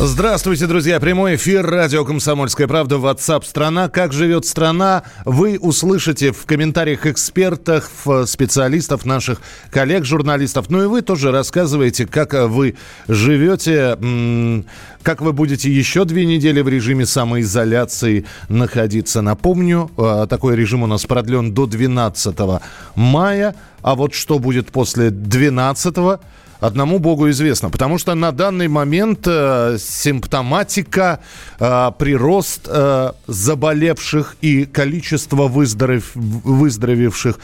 Здравствуйте, 0.00 0.66
друзья. 0.66 0.98
Прямой 0.98 1.36
эфир 1.36 1.64
радио 1.64 2.04
«Комсомольская 2.04 2.66
правда» 2.66 2.96
WhatsApp 2.96 3.44
страна. 3.44 3.88
Как 3.88 4.12
живет 4.12 4.44
страна, 4.44 5.04
вы 5.24 5.56
услышите 5.58 6.32
в 6.32 6.46
комментариях 6.46 7.06
экспертов, 7.06 7.88
специалистов, 8.26 9.04
наших 9.06 9.40
коллег, 9.70 10.04
журналистов. 10.04 10.68
Ну 10.68 10.82
и 10.82 10.86
вы 10.86 11.02
тоже 11.02 11.30
рассказываете, 11.30 12.06
как 12.06 12.34
вы 12.34 12.74
живете, 13.06 13.96
как 15.02 15.20
вы 15.20 15.32
будете 15.32 15.70
еще 15.70 16.04
две 16.04 16.26
недели 16.26 16.60
в 16.60 16.68
режиме 16.68 17.06
самоизоляции 17.06 18.26
находиться. 18.48 19.22
Напомню, 19.22 19.92
а, 19.96 20.26
такой 20.26 20.56
режим 20.56 20.82
у 20.82 20.86
нас 20.86 21.06
продлен 21.06 21.54
до 21.54 21.66
12 21.66 22.60
мая. 22.96 23.54
А 23.80 23.94
вот 23.94 24.12
что 24.12 24.40
будет 24.40 24.72
после 24.72 25.10
12 25.10 26.20
одному 26.66 26.98
Богу 26.98 27.28
известно. 27.30 27.70
Потому 27.70 27.98
что 27.98 28.14
на 28.14 28.32
данный 28.32 28.68
момент 28.68 29.26
э, 29.26 29.76
симптоматика, 29.78 31.20
э, 31.58 31.92
прирост 31.98 32.62
э, 32.66 33.12
заболевших 33.26 34.36
и 34.40 34.64
количество 34.64 35.48
выздоров... 35.48 36.10
выздоровевших 36.14 37.38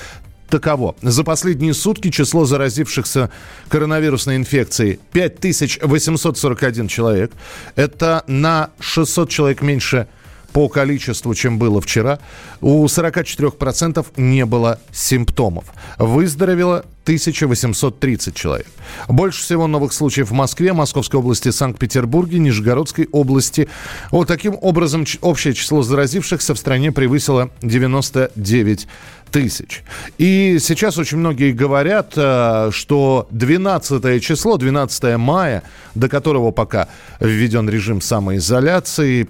таково. 0.48 0.94
За 1.02 1.24
последние 1.24 1.74
сутки 1.74 2.10
число 2.10 2.44
заразившихся 2.44 3.30
коронавирусной 3.68 4.36
инфекцией 4.36 4.98
5841 5.12 6.88
человек. 6.88 7.32
Это 7.76 8.24
на 8.26 8.70
600 8.80 9.28
человек 9.30 9.62
меньше 9.62 10.06
по 10.52 10.68
количеству, 10.68 11.34
чем 11.34 11.58
было 11.58 11.80
вчера. 11.80 12.18
У 12.60 12.84
44% 12.84 14.06
не 14.16 14.44
было 14.44 14.78
симптомов. 14.92 15.64
Выздоровело 15.98 16.84
1830 17.04 18.34
человек. 18.34 18.66
Больше 19.08 19.42
всего 19.42 19.66
новых 19.66 19.92
случаев 19.92 20.30
в 20.30 20.32
Москве, 20.32 20.72
Московской 20.72 21.18
области, 21.18 21.50
Санкт-Петербурге, 21.50 22.38
Нижегородской 22.38 23.08
области. 23.10 23.68
Вот 24.10 24.28
таким 24.28 24.56
образом 24.60 25.04
общее 25.20 25.54
число 25.54 25.82
заразившихся 25.82 26.54
в 26.54 26.58
стране 26.58 26.92
превысило 26.92 27.50
99 27.62 28.86
тысяч. 29.30 29.82
И 30.18 30.58
сейчас 30.60 30.98
очень 30.98 31.18
многие 31.18 31.52
говорят, 31.52 32.12
э, 32.16 32.70
что 32.72 33.28
12 33.30 34.20
число, 34.20 34.56
12 34.56 35.16
мая, 35.16 35.62
до 35.94 36.08
которого 36.08 36.50
пока 36.50 36.88
введен 37.20 37.68
режим 37.68 38.00
самоизоляции, 38.00 39.28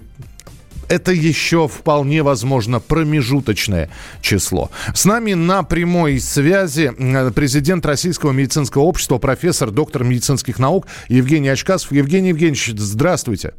это 0.91 1.13
еще 1.13 1.69
вполне 1.69 2.21
возможно 2.21 2.81
промежуточное 2.81 3.89
число. 4.21 4.69
С 4.93 5.05
нами 5.05 5.33
на 5.33 5.63
прямой 5.63 6.19
связи 6.19 6.91
президент 7.33 7.85
Российского 7.85 8.33
медицинского 8.33 8.81
общества, 8.83 9.17
профессор, 9.17 9.71
доктор 9.71 10.03
медицинских 10.03 10.59
наук 10.59 10.87
Евгений 11.07 11.47
Очкасов. 11.47 11.93
Евгений 11.93 12.29
Евгеньевич, 12.29 12.73
здравствуйте. 12.75 13.53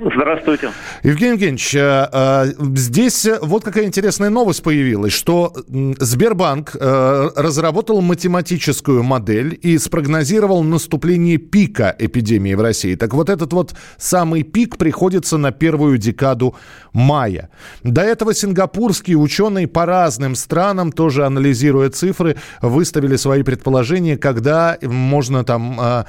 Здравствуйте. 0.00 0.70
Евгений 1.02 1.32
Евгеньевич, 1.32 1.74
э, 1.74 2.08
э, 2.12 2.44
здесь 2.76 3.26
вот 3.42 3.64
какая 3.64 3.84
интересная 3.84 4.30
новость 4.30 4.62
появилась, 4.62 5.12
что 5.12 5.52
Сбербанк 5.66 6.76
э, 6.78 7.30
разработал 7.34 8.00
математическую 8.00 9.02
модель 9.02 9.58
и 9.60 9.76
спрогнозировал 9.76 10.62
наступление 10.62 11.38
пика 11.38 11.96
эпидемии 11.98 12.54
в 12.54 12.60
России. 12.60 12.94
Так 12.94 13.12
вот 13.12 13.28
этот 13.28 13.52
вот 13.52 13.74
самый 13.96 14.44
пик 14.44 14.76
приходится 14.76 15.36
на 15.36 15.50
первую 15.50 15.98
декаду 15.98 16.54
мая. 16.92 17.50
До 17.82 18.02
этого 18.02 18.34
сингапурские 18.34 19.16
ученые 19.16 19.66
по 19.66 19.84
разным 19.84 20.36
странам, 20.36 20.92
тоже 20.92 21.26
анализируя 21.26 21.90
цифры, 21.90 22.36
выставили 22.62 23.16
свои 23.16 23.42
предположения, 23.42 24.16
когда 24.16 24.78
можно 24.80 25.42
там 25.42 26.04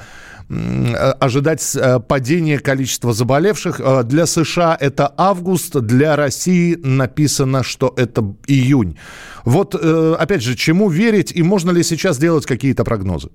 ожидать 0.50 1.76
э, 1.76 2.00
падения 2.00 2.58
количества 2.58 3.12
заболевших. 3.12 3.80
Э, 3.80 4.02
для 4.02 4.26
США 4.26 4.76
это 4.78 5.12
август, 5.16 5.78
для 5.80 6.16
России 6.16 6.74
написано, 6.74 7.62
что 7.62 7.94
это 7.96 8.34
июнь. 8.46 8.98
Вот, 9.44 9.74
опять 9.74 10.42
же, 10.42 10.54
чему 10.54 10.90
верить 10.90 11.32
и 11.34 11.42
можно 11.42 11.70
ли 11.70 11.82
сейчас 11.82 12.18
делать 12.18 12.44
какие-то 12.46 12.84
прогнозы? 12.84 13.30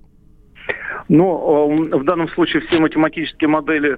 Ну, 1.08 1.88
в 1.98 2.04
данном 2.04 2.28
случае 2.30 2.62
все 2.62 2.80
математические 2.80 3.48
модели, 3.48 3.96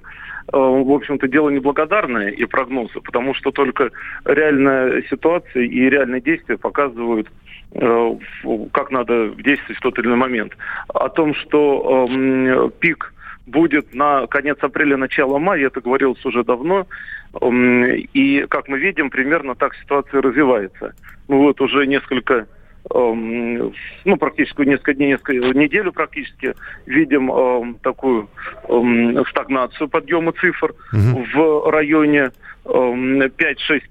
в 0.51 0.91
общем-то, 0.91 1.27
дело 1.27 1.49
неблагодарное 1.49 2.29
и 2.29 2.45
прогнозы, 2.45 3.01
потому 3.01 3.33
что 3.33 3.51
только 3.51 3.89
реальная 4.25 5.01
ситуация 5.09 5.63
и 5.63 5.89
реальные 5.89 6.21
действия 6.21 6.57
показывают, 6.57 7.27
как 7.71 8.91
надо 8.91 9.29
действовать 9.29 9.77
в 9.77 9.81
тот 9.81 9.99
или 9.99 10.07
иной 10.07 10.17
момент. 10.17 10.57
О 10.87 11.09
том, 11.09 11.35
что 11.35 12.07
э, 12.09 12.69
пик 12.79 13.13
будет 13.45 13.93
на 13.93 14.27
конец 14.27 14.57
апреля, 14.61 14.97
начало 14.97 15.37
мая, 15.39 15.67
это 15.67 15.81
говорилось 15.81 16.23
уже 16.25 16.43
давно. 16.43 16.87
И, 18.13 18.45
как 18.49 18.67
мы 18.67 18.79
видим, 18.79 19.09
примерно 19.09 19.55
так 19.55 19.75
ситуация 19.75 20.21
развивается. 20.21 20.93
Ну 21.27 21.39
вот 21.39 21.61
уже 21.61 21.85
несколько 21.85 22.47
ну, 22.91 24.17
практически 24.19 24.61
несколько 24.61 24.93
дней, 24.93 25.09
несколько 25.09 25.33
неделю 25.33 25.91
практически 25.91 26.55
видим 26.85 27.75
такую 27.81 28.27
стагнацию 29.29 29.89
подъема 29.89 30.31
цифр 30.33 30.73
угу. 30.93 31.25
в 31.33 31.71
районе 31.71 32.31
5-6 32.65 33.29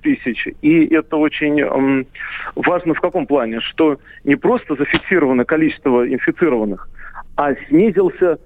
тысяч. 0.03 0.49
И 0.63 0.95
это 0.95 1.17
очень 1.17 2.07
важно 2.55 2.95
в 2.95 3.01
каком 3.01 3.27
плане? 3.27 3.61
Что 3.61 3.99
не 4.25 4.37
просто 4.37 4.75
зафиксировано 4.75 5.45
количество 5.45 6.07
инфицированных, 6.09 6.89
а 7.37 7.55
снизился 7.69 8.39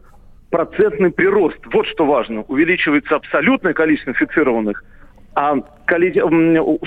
процентный 0.51 1.11
прирост. 1.11 1.59
Вот 1.73 1.87
что 1.87 2.05
важно. 2.05 2.43
Увеличивается 2.43 3.17
абсолютное 3.17 3.73
количество 3.73 4.11
инфицированных, 4.11 4.85
а 5.35 5.57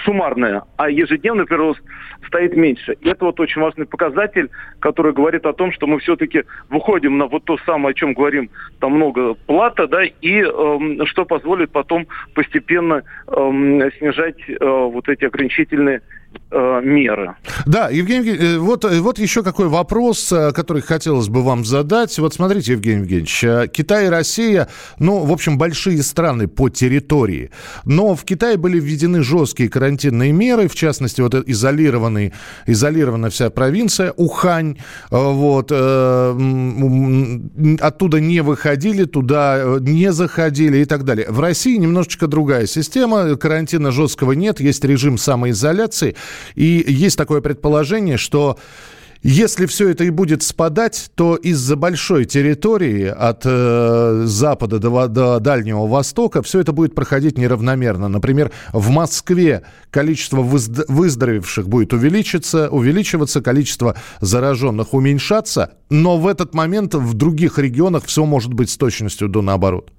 суммарное, 0.03 0.63
а 0.77 0.89
ежедневный 0.89 1.45
прирост 1.45 1.81
стоит 2.27 2.55
меньше. 2.55 2.95
И 3.01 3.09
это 3.09 3.25
вот 3.25 3.39
очень 3.39 3.61
важный 3.61 3.85
показатель, 3.85 4.49
который 4.79 5.13
говорит 5.13 5.45
о 5.45 5.53
том, 5.53 5.71
что 5.71 5.85
мы 5.87 5.99
все-таки 5.99 6.43
выходим 6.69 7.17
на 7.17 7.27
вот 7.27 7.45
то 7.45 7.57
самое, 7.65 7.91
о 7.91 7.93
чем 7.93 8.13
говорим, 8.13 8.49
там 8.79 8.93
много 8.93 9.35
плата, 9.35 9.87
да, 9.87 10.03
и 10.03 10.41
э, 10.41 11.05
что 11.05 11.25
позволит 11.25 11.71
потом 11.71 12.07
постепенно 12.33 13.03
э, 13.27 13.89
снижать 13.99 14.39
э, 14.47 14.55
вот 14.59 15.07
эти 15.07 15.25
ограничительные 15.25 16.01
э, 16.51 16.81
меры. 16.83 17.35
Да, 17.65 17.89
Евгений 17.89 18.29
Евгеньевич, 18.29 18.55
э, 18.55 18.57
вот, 18.59 18.85
э, 18.85 18.99
вот 18.99 19.19
еще 19.19 19.43
какой 19.43 19.67
вопрос, 19.67 20.33
который 20.53 20.81
хотелось 20.81 21.27
бы 21.27 21.43
вам 21.43 21.65
задать. 21.65 22.17
Вот 22.19 22.33
смотрите, 22.33 22.73
Евгений 22.73 23.01
Евгеньевич, 23.01 23.71
Китай 23.71 24.05
и 24.05 24.09
Россия, 24.09 24.67
ну, 24.99 25.23
в 25.23 25.31
общем, 25.31 25.57
большие 25.57 26.01
страны 26.03 26.47
по 26.47 26.69
территории. 26.69 27.51
Но 27.85 28.15
в 28.15 28.23
Китае 28.23 28.57
были 28.57 28.79
введены 28.79 29.23
жесткие 29.23 29.69
карантинные 29.69 30.31
меры, 30.31 30.67
в 30.67 30.75
частности, 30.75 31.21
вот 31.21 31.35
изолированный, 31.35 32.33
изолирована 32.67 33.29
вся 33.29 33.49
провинция 33.49 34.13
Ухань. 34.15 34.77
Вот, 35.09 35.71
оттуда 37.81 38.19
не 38.19 38.41
выходили, 38.41 39.05
туда 39.05 39.77
не 39.79 40.11
заходили 40.11 40.79
и 40.79 40.85
так 40.85 41.03
далее. 41.03 41.27
В 41.29 41.39
России 41.39 41.77
немножечко 41.77 42.27
другая 42.27 42.65
система, 42.65 43.35
карантина 43.35 43.91
жесткого 43.91 44.33
нет, 44.33 44.59
есть 44.59 44.83
режим 44.83 45.17
самоизоляции. 45.17 46.15
И 46.55 46.83
есть 46.87 47.17
такое 47.17 47.41
предположение, 47.41 48.17
что 48.17 48.57
если 49.27 49.65
все 49.65 49.89
это 49.89 50.03
и 50.03 50.11
будет 50.11 50.43
спадать, 50.43 51.09
то 51.15 51.35
из-за 51.35 51.75
большой 51.75 52.25
территории 52.25 53.05
от 53.05 53.41
э, 53.43 54.21
запада 54.25 54.77
до, 54.77 55.07
до 55.07 55.39
Дальнего 55.39 55.87
Востока 55.87 56.43
все 56.43 56.59
это 56.59 56.73
будет 56.73 56.93
проходить 56.93 57.35
неравномерно. 57.35 58.07
Например, 58.07 58.51
в 58.71 58.91
Москве 58.91 59.63
количество 59.89 60.43
выздоровевших 60.43 61.67
будет 61.67 61.91
увеличиться, 61.93 62.69
увеличиваться, 62.69 63.41
количество 63.41 63.95
зараженных 64.21 64.93
уменьшаться, 64.93 65.71
но 65.89 66.19
в 66.19 66.27
этот 66.27 66.53
момент 66.53 66.93
в 66.93 67.15
других 67.15 67.57
регионах 67.57 68.05
все 68.05 68.25
может 68.25 68.53
быть 68.53 68.69
с 68.69 68.77
точностью 68.77 69.27
до 69.27 69.41
наоборот. 69.41 69.89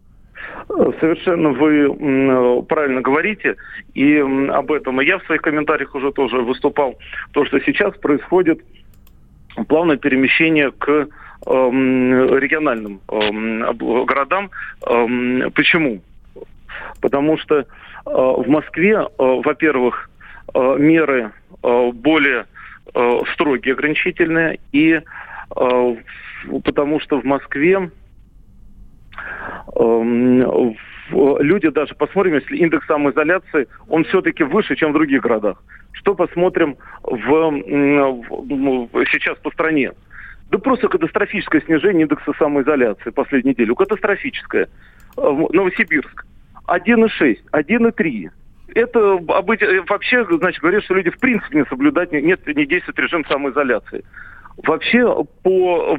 Совершенно 0.68 1.50
вы 1.50 2.62
правильно 2.64 3.00
говорите, 3.00 3.56
и 3.94 4.18
об 4.18 4.72
этом 4.72 5.00
и 5.00 5.06
я 5.06 5.18
в 5.18 5.24
своих 5.24 5.42
комментариях 5.42 5.94
уже 5.94 6.10
тоже 6.12 6.38
выступал. 6.38 6.98
То, 7.32 7.44
что 7.44 7.60
сейчас 7.60 7.96
происходит 7.98 8.60
плавное 9.68 9.96
перемещение 9.96 10.70
к 10.72 11.08
региональным 11.46 13.00
городам. 14.06 14.50
Почему? 14.80 16.00
Потому 17.00 17.38
что 17.38 17.64
в 18.04 18.48
Москве, 18.48 19.06
во-первых, 19.18 20.10
меры 20.54 21.30
более 21.62 22.46
строгие, 23.34 23.74
ограничительные, 23.74 24.58
и 24.72 25.00
потому 26.64 27.00
что 27.00 27.20
в 27.20 27.24
Москве 27.24 27.90
люди 31.10 31.68
даже 31.68 31.94
посмотрим, 31.94 32.34
если 32.34 32.56
индекс 32.56 32.86
самоизоляции, 32.86 33.68
он 33.88 34.04
все-таки 34.04 34.44
выше, 34.44 34.76
чем 34.76 34.90
в 34.90 34.94
других 34.94 35.22
городах. 35.22 35.62
Что 35.92 36.14
посмотрим 36.14 36.76
в, 37.02 37.16
в, 37.16 39.04
сейчас 39.10 39.38
по 39.38 39.50
стране? 39.50 39.92
Да 40.50 40.58
просто 40.58 40.88
катастрофическое 40.88 41.60
снижение 41.62 42.02
индекса 42.02 42.32
самоизоляции 42.38 43.10
последней 43.10 43.50
недели. 43.50 43.74
Катастрофическое. 43.74 44.68
Новосибирск. 45.16 46.24
1,6, 46.68 47.38
1,3 47.52 48.30
это 48.74 49.18
вообще, 49.88 50.24
значит, 50.24 50.60
говорят, 50.60 50.84
что 50.84 50.94
люди 50.94 51.10
в 51.10 51.18
принципе 51.18 51.58
не 51.58 51.64
соблюдать, 51.66 52.12
нет, 52.12 52.46
не 52.46 52.66
действует 52.66 52.98
режим 52.98 53.24
самоизоляции. 53.24 54.04
Вообще 54.64 55.24
по 55.42 55.96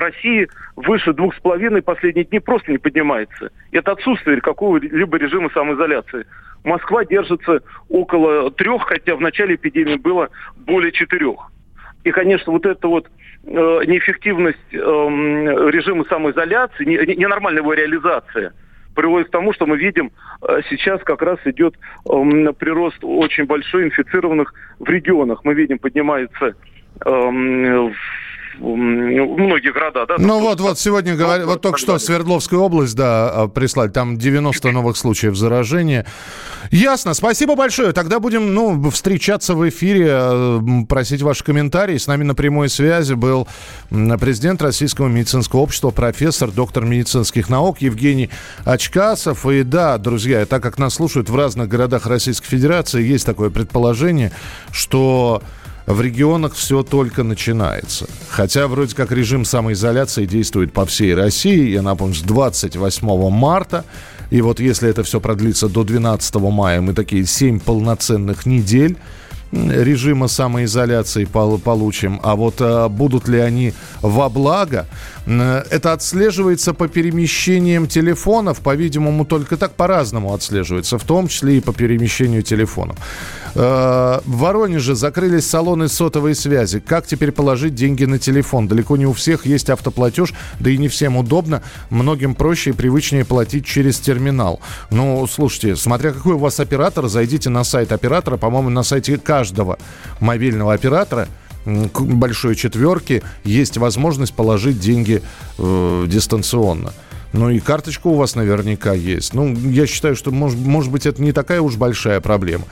России 0.00 0.48
выше 0.76 1.12
двух 1.12 1.34
с 1.34 1.40
половиной 1.40 1.82
последние 1.82 2.24
дни 2.24 2.40
просто 2.40 2.72
не 2.72 2.78
поднимается. 2.78 3.50
Это 3.70 3.92
отсутствие 3.92 4.40
какого-либо 4.40 5.18
режима 5.18 5.50
самоизоляции. 5.50 6.26
Москва 6.64 7.04
держится 7.04 7.60
около 7.88 8.50
трех, 8.50 8.84
хотя 8.84 9.14
в 9.14 9.20
начале 9.20 9.56
эпидемии 9.56 9.96
было 9.96 10.30
более 10.56 10.92
четырех. 10.92 11.50
И, 12.04 12.10
конечно, 12.10 12.52
вот 12.52 12.64
эта 12.66 12.88
вот 12.88 13.08
э, 13.44 13.50
неэффективность 13.50 14.58
э, 14.72 14.76
режима 14.76 16.04
самоизоляции, 16.04 16.84
ненормальная 16.84 17.60
не 17.60 17.64
его 17.64 17.74
реализация– 17.74 18.52
приводит 18.94 19.28
к 19.28 19.30
тому, 19.30 19.52
что 19.52 19.66
мы 19.66 19.76
видим, 19.76 20.12
э, 20.42 20.60
сейчас 20.68 21.02
как 21.02 21.22
раз 21.22 21.38
идет 21.44 21.74
прирост 22.04 22.98
очень 23.02 23.44
большой 23.44 23.84
инфицированных 23.84 24.54
в 24.78 24.88
регионах. 24.88 25.44
Мы 25.44 25.54
видим, 25.54 25.78
поднимается 25.78 26.54
эм, 27.04 27.92
многие 28.58 29.72
города, 29.72 30.06
да? 30.06 30.16
Ну 30.18 30.40
вот, 30.40 30.60
вот 30.60 30.78
сегодня 30.78 31.14
говорят, 31.14 31.46
вот 31.46 31.60
только 31.62 31.78
что 31.78 31.98
Свердловская 31.98 32.58
область, 32.58 32.94
да, 32.94 33.30
а, 33.30 33.48
прислали, 33.48 33.88
там 33.88 34.18
90 34.18 34.70
новых 34.70 34.96
случаев 34.96 35.36
заражения. 35.36 36.06
Ясно, 36.70 37.14
спасибо 37.14 37.56
большое. 37.56 37.92
Тогда 37.92 38.20
будем, 38.20 38.54
ну, 38.54 38.90
встречаться 38.90 39.54
в 39.54 39.68
эфире, 39.68 40.08
э, 40.10 40.60
просить 40.88 41.22
ваши 41.22 41.44
комментарии. 41.44 41.96
С 41.98 42.06
нами 42.06 42.22
на 42.22 42.34
прямой 42.34 42.68
связи 42.68 43.14
был 43.14 43.48
президент 43.90 44.62
Российского 44.62 45.08
медицинского 45.08 45.60
общества, 45.60 45.90
профессор, 45.90 46.50
доктор 46.50 46.84
медицинских 46.84 47.48
наук 47.48 47.80
Евгений 47.80 48.30
Очкасов. 48.64 49.44
И 49.46 49.62
да, 49.64 49.98
друзья, 49.98 50.46
так 50.46 50.62
как 50.62 50.78
нас 50.78 50.94
слушают 50.94 51.28
в 51.28 51.36
разных 51.36 51.68
городах 51.68 52.06
Российской 52.06 52.46
Федерации, 52.46 53.02
есть 53.02 53.26
такое 53.26 53.50
предположение, 53.50 54.30
что 54.70 55.42
в 55.92 56.00
регионах 56.00 56.54
все 56.54 56.82
только 56.82 57.22
начинается. 57.22 58.06
Хотя 58.28 58.66
вроде 58.68 58.94
как 58.94 59.12
режим 59.12 59.44
самоизоляции 59.44 60.26
действует 60.26 60.72
по 60.72 60.86
всей 60.86 61.14
России. 61.14 61.70
Я 61.70 61.82
напомню, 61.82 62.14
с 62.14 62.22
28 62.22 63.30
марта. 63.30 63.84
И 64.30 64.40
вот 64.40 64.60
если 64.60 64.88
это 64.88 65.02
все 65.02 65.20
продлится 65.20 65.68
до 65.68 65.84
12 65.84 66.34
мая, 66.36 66.80
мы 66.80 66.94
такие 66.94 67.26
7 67.26 67.60
полноценных 67.60 68.46
недель 68.46 68.96
режима 69.52 70.28
самоизоляции 70.28 71.24
получим. 71.24 72.20
А 72.22 72.36
вот 72.36 72.56
а, 72.60 72.88
будут 72.88 73.28
ли 73.28 73.38
они 73.38 73.74
во 74.00 74.28
благо, 74.28 74.86
это 75.26 75.92
отслеживается 75.92 76.74
по 76.74 76.88
перемещениям 76.88 77.86
телефонов, 77.86 78.60
по-видимому, 78.60 79.24
только 79.24 79.56
так 79.56 79.74
по-разному 79.74 80.34
отслеживается, 80.34 80.98
в 80.98 81.04
том 81.04 81.28
числе 81.28 81.58
и 81.58 81.60
по 81.60 81.72
перемещению 81.72 82.42
телефонов. 82.42 82.98
Э, 83.54 84.20
в 84.24 84.38
Воронеже 84.38 84.94
закрылись 84.94 85.46
салоны 85.46 85.88
сотовой 85.88 86.34
связи. 86.34 86.80
Как 86.80 87.06
теперь 87.06 87.32
положить 87.32 87.74
деньги 87.74 88.04
на 88.04 88.18
телефон? 88.18 88.66
Далеко 88.68 88.96
не 88.96 89.06
у 89.06 89.12
всех 89.12 89.46
есть 89.46 89.70
автоплатеж, 89.70 90.32
да 90.58 90.70
и 90.70 90.78
не 90.78 90.88
всем 90.88 91.16
удобно. 91.16 91.62
Многим 91.90 92.34
проще 92.34 92.70
и 92.70 92.72
привычнее 92.72 93.24
платить 93.24 93.66
через 93.66 93.98
терминал. 93.98 94.60
Ну, 94.90 95.26
слушайте, 95.26 95.76
смотря 95.76 96.12
какой 96.12 96.34
у 96.34 96.38
вас 96.38 96.60
оператор, 96.60 97.08
зайдите 97.08 97.50
на 97.50 97.64
сайт 97.64 97.92
оператора. 97.92 98.36
По-моему, 98.36 98.70
на 98.70 98.82
сайте 98.82 99.18
каждого 99.18 99.78
мобильного 100.20 100.72
оператора 100.72 101.28
большой 101.64 102.56
четверки 102.56 103.22
есть 103.44 103.76
возможность 103.76 104.34
положить 104.34 104.80
деньги 104.80 105.22
э, 105.58 106.04
дистанционно. 106.08 106.92
Ну 107.32 107.50
и 107.50 107.60
карточка 107.60 108.08
у 108.08 108.14
вас 108.14 108.34
наверняка 108.34 108.92
есть. 108.92 109.34
Ну, 109.34 109.54
я 109.54 109.86
считаю, 109.86 110.16
что, 110.16 110.30
может, 110.30 110.58
может 110.58 110.92
быть, 110.92 111.06
это 111.06 111.22
не 111.22 111.32
такая 111.32 111.60
уж 111.60 111.76
большая 111.76 112.20
проблема. 112.20 112.64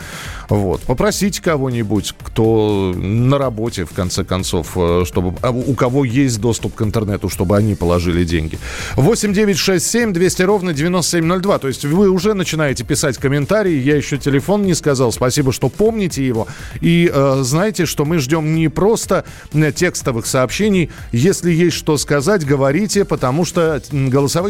Вот. 0.48 0.82
Попросите 0.82 1.40
кого-нибудь, 1.42 2.14
кто 2.22 2.92
на 2.96 3.38
работе, 3.38 3.84
в 3.84 3.92
конце 3.92 4.24
концов, 4.24 4.72
э, 4.76 5.04
чтобы 5.06 5.34
а, 5.42 5.50
у 5.50 5.74
кого 5.74 6.04
есть 6.04 6.40
доступ 6.40 6.74
к 6.74 6.82
интернету, 6.82 7.28
чтобы 7.28 7.56
они 7.56 7.74
положили 7.74 8.24
деньги. 8.24 8.58
8 8.96 9.32
9 9.32 9.56
6 9.56 9.86
7 9.86 10.12
200 10.12 10.42
ровно 10.42 10.72
9702. 10.74 11.58
То 11.58 11.68
есть 11.68 11.84
вы 11.84 12.10
уже 12.10 12.34
начинаете 12.34 12.84
писать 12.84 13.16
комментарии. 13.16 13.80
Я 13.80 13.96
еще 13.96 14.18
телефон 14.18 14.62
не 14.62 14.74
сказал. 14.74 15.12
Спасибо, 15.12 15.52
что 15.52 15.68
помните 15.68 16.26
его. 16.26 16.46
И 16.80 17.10
э, 17.12 17.40
знаете, 17.42 17.86
что 17.86 18.04
мы 18.04 18.18
ждем 18.18 18.54
не 18.54 18.68
просто 18.68 19.24
э, 19.52 19.72
текстовых 19.72 20.26
сообщений. 20.26 20.90
Если 21.12 21.50
есть 21.50 21.76
что 21.76 21.96
сказать, 21.96 22.44
говорите, 22.44 23.04
потому 23.04 23.44
что 23.44 23.80
голосовые 23.90 24.49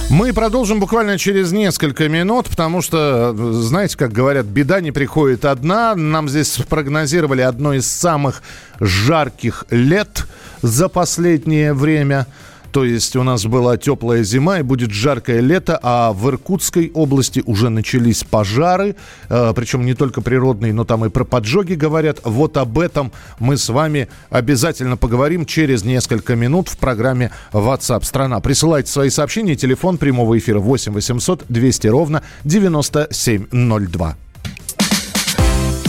Мы 0.11 0.33
продолжим 0.33 0.81
буквально 0.81 1.17
через 1.17 1.53
несколько 1.53 2.09
минут, 2.09 2.49
потому 2.49 2.81
что, 2.81 3.33
знаете, 3.53 3.95
как 3.95 4.11
говорят, 4.11 4.45
беда 4.45 4.81
не 4.81 4.91
приходит 4.91 5.45
одна. 5.45 5.95
Нам 5.95 6.27
здесь 6.27 6.57
прогнозировали 6.67 7.39
одно 7.39 7.73
из 7.73 7.87
самых 7.87 8.43
жарких 8.81 9.63
лет 9.69 10.27
за 10.61 10.89
последнее 10.89 11.73
время– 11.73 12.27
то 12.71 12.85
есть 12.85 13.15
у 13.15 13.23
нас 13.23 13.45
была 13.45 13.77
теплая 13.77 14.23
зима 14.23 14.59
и 14.59 14.63
будет 14.63 14.91
жаркое 14.91 15.41
лето, 15.41 15.79
а 15.81 16.13
в 16.13 16.27
Иркутской 16.29 16.91
области 16.93 17.43
уже 17.45 17.69
начались 17.69 18.23
пожары, 18.23 18.95
э, 19.29 19.53
причем 19.55 19.85
не 19.85 19.93
только 19.93 20.21
природные, 20.21 20.73
но 20.73 20.85
там 20.85 21.05
и 21.05 21.09
про 21.09 21.23
поджоги 21.25 21.73
говорят. 21.73 22.19
Вот 22.23 22.57
об 22.57 22.79
этом 22.79 23.11
мы 23.39 23.57
с 23.57 23.69
вами 23.69 24.07
обязательно 24.29 24.97
поговорим 24.97 25.45
через 25.45 25.83
несколько 25.83 26.35
минут 26.35 26.69
в 26.69 26.77
программе 26.77 27.31
WhatsApp 27.51 28.03
страна. 28.05 28.39
Присылайте 28.39 28.91
свои 28.91 29.09
сообщения, 29.09 29.55
телефон 29.55 29.97
прямого 29.97 30.37
эфира 30.37 30.59
8 30.59 30.93
800 30.93 31.45
200 31.49 31.87
ровно 31.87 32.23
9702. 32.43 34.15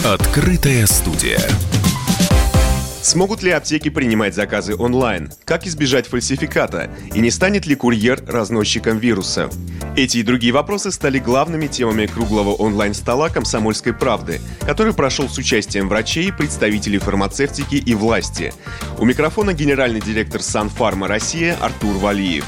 Открытая 0.04 0.86
студия. 0.86 1.40
Смогут 3.02 3.42
ли 3.42 3.50
аптеки 3.50 3.88
принимать 3.88 4.32
заказы 4.32 4.76
онлайн? 4.76 5.32
Как 5.44 5.66
избежать 5.66 6.06
фальсификата? 6.06 6.88
И 7.12 7.18
не 7.18 7.32
станет 7.32 7.66
ли 7.66 7.74
курьер 7.74 8.22
разносчиком 8.28 8.98
вируса? 8.98 9.50
Эти 9.96 10.18
и 10.18 10.22
другие 10.22 10.52
вопросы 10.52 10.92
стали 10.92 11.18
главными 11.18 11.66
темами 11.66 12.06
круглого 12.06 12.50
онлайн-стола 12.50 13.28
«Комсомольской 13.28 13.92
правды», 13.92 14.40
который 14.60 14.94
прошел 14.94 15.28
с 15.28 15.36
участием 15.36 15.88
врачей, 15.88 16.32
представителей 16.32 16.98
фармацевтики 16.98 17.74
и 17.74 17.92
власти. 17.94 18.54
У 18.98 19.04
микрофона 19.04 19.52
генеральный 19.52 20.00
директор 20.00 20.40
Санфарма 20.40 21.08
Россия 21.08 21.56
Артур 21.60 21.96
Валиев. 21.96 22.46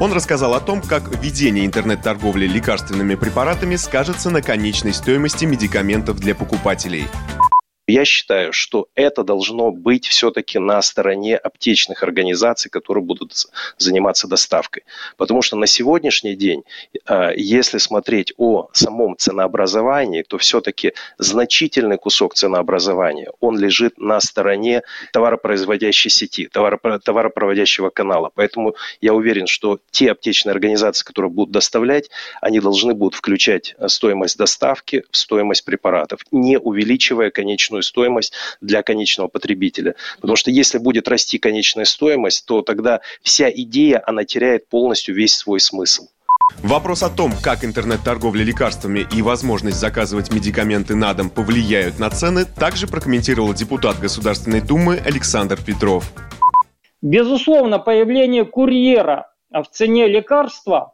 Он 0.00 0.12
рассказал 0.12 0.54
о 0.54 0.60
том, 0.60 0.82
как 0.82 1.08
введение 1.22 1.64
интернет-торговли 1.64 2.48
лекарственными 2.48 3.14
препаратами 3.14 3.76
скажется 3.76 4.30
на 4.30 4.42
конечной 4.42 4.92
стоимости 4.92 5.44
медикаментов 5.44 6.18
для 6.18 6.34
покупателей. 6.34 7.06
Я 7.86 8.06
считаю, 8.06 8.54
что 8.54 8.88
это 8.94 9.24
должно 9.24 9.70
быть 9.70 10.06
все-таки 10.06 10.58
на 10.58 10.80
стороне 10.80 11.36
аптечных 11.36 12.02
организаций, 12.02 12.70
которые 12.70 13.04
будут 13.04 13.34
заниматься 13.76 14.26
доставкой. 14.26 14.84
Потому 15.18 15.42
что 15.42 15.56
на 15.56 15.66
сегодняшний 15.66 16.34
день, 16.34 16.62
а, 17.04 17.32
если 17.36 17.76
смотреть 17.76 18.32
о 18.38 18.68
самом 18.72 19.18
ценообразовании, 19.18 20.22
то 20.22 20.38
все-таки 20.38 20.94
значительный 21.18 21.98
кусок 21.98 22.34
ценообразования, 22.34 23.30
он 23.40 23.58
лежит 23.58 23.98
на 23.98 24.18
стороне 24.20 24.82
товаропроизводящей 25.12 26.10
сети, 26.10 26.48
товаропроводящего 26.48 27.90
канала. 27.90 28.30
Поэтому 28.34 28.76
я 29.02 29.12
уверен, 29.12 29.46
что 29.46 29.78
те 29.90 30.10
аптечные 30.10 30.52
организации, 30.52 31.04
которые 31.04 31.30
будут 31.30 31.52
доставлять, 31.52 32.08
они 32.40 32.60
должны 32.60 32.94
будут 32.94 33.14
включать 33.14 33.74
стоимость 33.88 34.38
доставки 34.38 35.04
в 35.10 35.16
стоимость 35.18 35.66
препаратов, 35.66 36.20
не 36.30 36.58
увеличивая 36.58 37.30
конечную 37.30 37.73
конечную 37.74 37.82
стоимость 37.82 38.32
для 38.60 38.82
конечного 38.82 39.28
потребителя. 39.28 39.94
Потому 40.20 40.36
что 40.36 40.50
если 40.50 40.78
будет 40.78 41.08
расти 41.08 41.38
конечная 41.38 41.84
стоимость, 41.84 42.46
то 42.46 42.62
тогда 42.62 43.00
вся 43.22 43.50
идея, 43.50 44.02
она 44.06 44.24
теряет 44.24 44.68
полностью 44.68 45.14
весь 45.14 45.34
свой 45.34 45.60
смысл. 45.60 46.06
Вопрос 46.62 47.02
о 47.02 47.08
том, 47.08 47.32
как 47.42 47.64
интернет-торговля 47.64 48.44
лекарствами 48.44 49.06
и 49.16 49.22
возможность 49.22 49.78
заказывать 49.78 50.32
медикаменты 50.32 50.94
на 50.94 51.14
дом 51.14 51.30
повлияют 51.30 51.98
на 51.98 52.10
цены, 52.10 52.44
также 52.44 52.86
прокомментировал 52.86 53.54
депутат 53.54 53.98
Государственной 53.98 54.60
Думы 54.60 55.00
Александр 55.06 55.58
Петров. 55.66 56.04
Безусловно, 57.02 57.78
появление 57.78 58.44
курьера 58.44 59.26
в 59.50 59.64
цене 59.72 60.06
лекарства, 60.06 60.92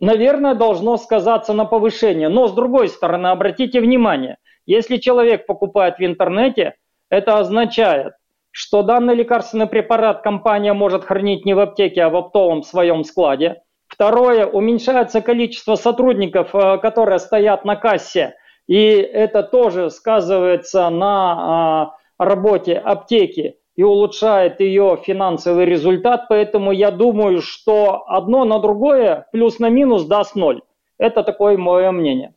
наверное, 0.00 0.54
должно 0.54 0.98
сказаться 0.98 1.54
на 1.54 1.64
повышение. 1.64 2.28
Но, 2.28 2.48
с 2.48 2.52
другой 2.52 2.88
стороны, 2.88 3.28
обратите 3.28 3.80
внимание– 3.80 4.36
Если 4.70 4.98
человек 4.98 5.46
покупает 5.46 5.98
в 5.98 6.04
интернете, 6.04 6.74
это 7.08 7.38
означает, 7.38 8.12
что 8.52 8.84
данный 8.84 9.16
лекарственный 9.16 9.66
препарат 9.66 10.22
компания 10.22 10.74
может 10.74 11.02
хранить 11.02 11.44
не 11.44 11.54
в 11.54 11.58
аптеке, 11.58 12.04
а 12.04 12.08
в 12.08 12.14
оптовом 12.14 12.62
своем 12.62 13.02
складе. 13.02 13.62
Второе, 13.88 14.46
уменьшается 14.46 15.22
количество 15.22 15.74
сотрудников, 15.74 16.54
э, 16.54 16.78
которые 16.78 17.18
стоят 17.18 17.64
на 17.64 17.74
кассе, 17.74 18.36
и 18.68 18.90
это 18.90 19.42
тоже 19.42 19.90
сказывается 19.90 20.88
на 20.88 21.32
а, 21.32 22.24
работе 22.24 22.76
аптеки 22.76 23.56
и 23.74 23.82
улучшает 23.82 24.60
ее 24.60 24.96
финансовый 25.04 25.64
результат. 25.64 26.26
Поэтому 26.28 26.70
я 26.70 26.92
думаю, 26.92 27.42
что 27.42 28.04
одно 28.06 28.44
на 28.44 28.60
другое 28.60 29.26
плюс 29.32 29.58
на 29.58 29.68
минус 29.68 30.04
даст 30.04 30.36
ноль. 30.36 30.62
Это 30.96 31.24
такое 31.24 31.56
мое 31.56 31.90
мнение. 31.90 32.34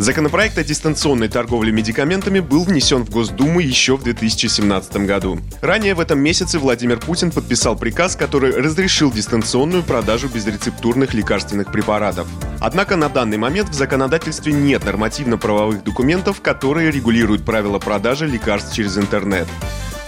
Законопроект 0.00 0.56
о 0.56 0.64
дистанционной 0.64 1.28
торговле 1.28 1.72
медикаментами 1.72 2.40
был 2.40 2.64
внесен 2.64 3.04
в 3.04 3.10
Госдуму 3.10 3.60
еще 3.60 3.98
в 3.98 4.02
2017 4.02 4.96
году. 5.04 5.38
Ранее 5.60 5.94
в 5.94 6.00
этом 6.00 6.18
месяце 6.18 6.58
Владимир 6.58 6.98
Путин 6.98 7.30
подписал 7.30 7.76
приказ, 7.76 8.16
который 8.16 8.50
разрешил 8.56 9.12
дистанционную 9.12 9.82
продажу 9.82 10.28
безрецептурных 10.28 11.12
лекарственных 11.12 11.70
препаратов. 11.70 12.26
Однако 12.60 12.96
на 12.96 13.10
данный 13.10 13.36
момент 13.36 13.68
в 13.68 13.74
законодательстве 13.74 14.54
нет 14.54 14.86
нормативно-правовых 14.86 15.84
документов, 15.84 16.40
которые 16.40 16.90
регулируют 16.90 17.44
правила 17.44 17.78
продажи 17.78 18.26
лекарств 18.26 18.74
через 18.74 18.96
интернет. 18.96 19.48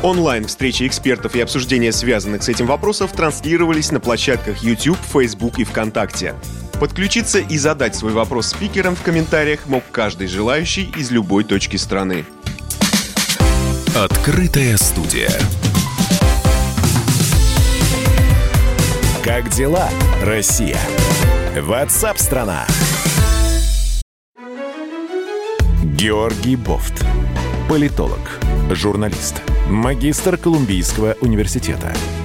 Онлайн 0.00 0.46
встречи 0.46 0.86
экспертов 0.86 1.36
и 1.36 1.40
обсуждения 1.42 1.92
связанных 1.92 2.44
с 2.44 2.48
этим 2.48 2.64
вопросов 2.64 3.12
транслировались 3.12 3.92
на 3.92 4.00
площадках 4.00 4.62
YouTube, 4.62 4.98
Facebook 5.12 5.58
и 5.58 5.64
ВКонтакте. 5.64 6.34
Подключиться 6.82 7.38
и 7.38 7.58
задать 7.58 7.94
свой 7.94 8.12
вопрос 8.12 8.48
спикерам 8.48 8.96
в 8.96 9.02
комментариях 9.02 9.68
мог 9.68 9.84
каждый 9.92 10.26
желающий 10.26 10.92
из 10.96 11.12
любой 11.12 11.44
точки 11.44 11.76
страны. 11.76 12.24
Открытая 13.94 14.76
студия. 14.78 15.30
Как 19.22 19.48
дела, 19.50 19.88
Россия? 20.24 20.80
Ватсап-страна! 21.56 22.66
Георгий 25.84 26.56
Бофт. 26.56 27.04
Политолог, 27.68 28.40
журналист, 28.72 29.40
магистр 29.68 30.36
Колумбийского 30.36 31.16
университета, 31.20 31.94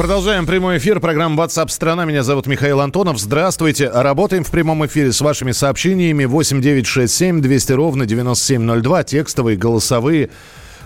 Продолжаем 0.00 0.46
прямой 0.46 0.78
эфир. 0.78 0.98
Программа 0.98 1.44
WhatsApp 1.44 1.68
страна. 1.68 2.06
Меня 2.06 2.22
зовут 2.22 2.46
Михаил 2.46 2.80
Антонов. 2.80 3.20
Здравствуйте. 3.20 3.90
Работаем 3.90 4.44
в 4.44 4.50
прямом 4.50 4.86
эфире 4.86 5.12
с 5.12 5.20
вашими 5.20 5.52
сообщениями. 5.52 6.24
8967 6.24 7.42
200 7.42 7.72
ровно 7.72 8.06
9702. 8.06 9.04
Текстовые, 9.04 9.58
голосовые. 9.58 10.30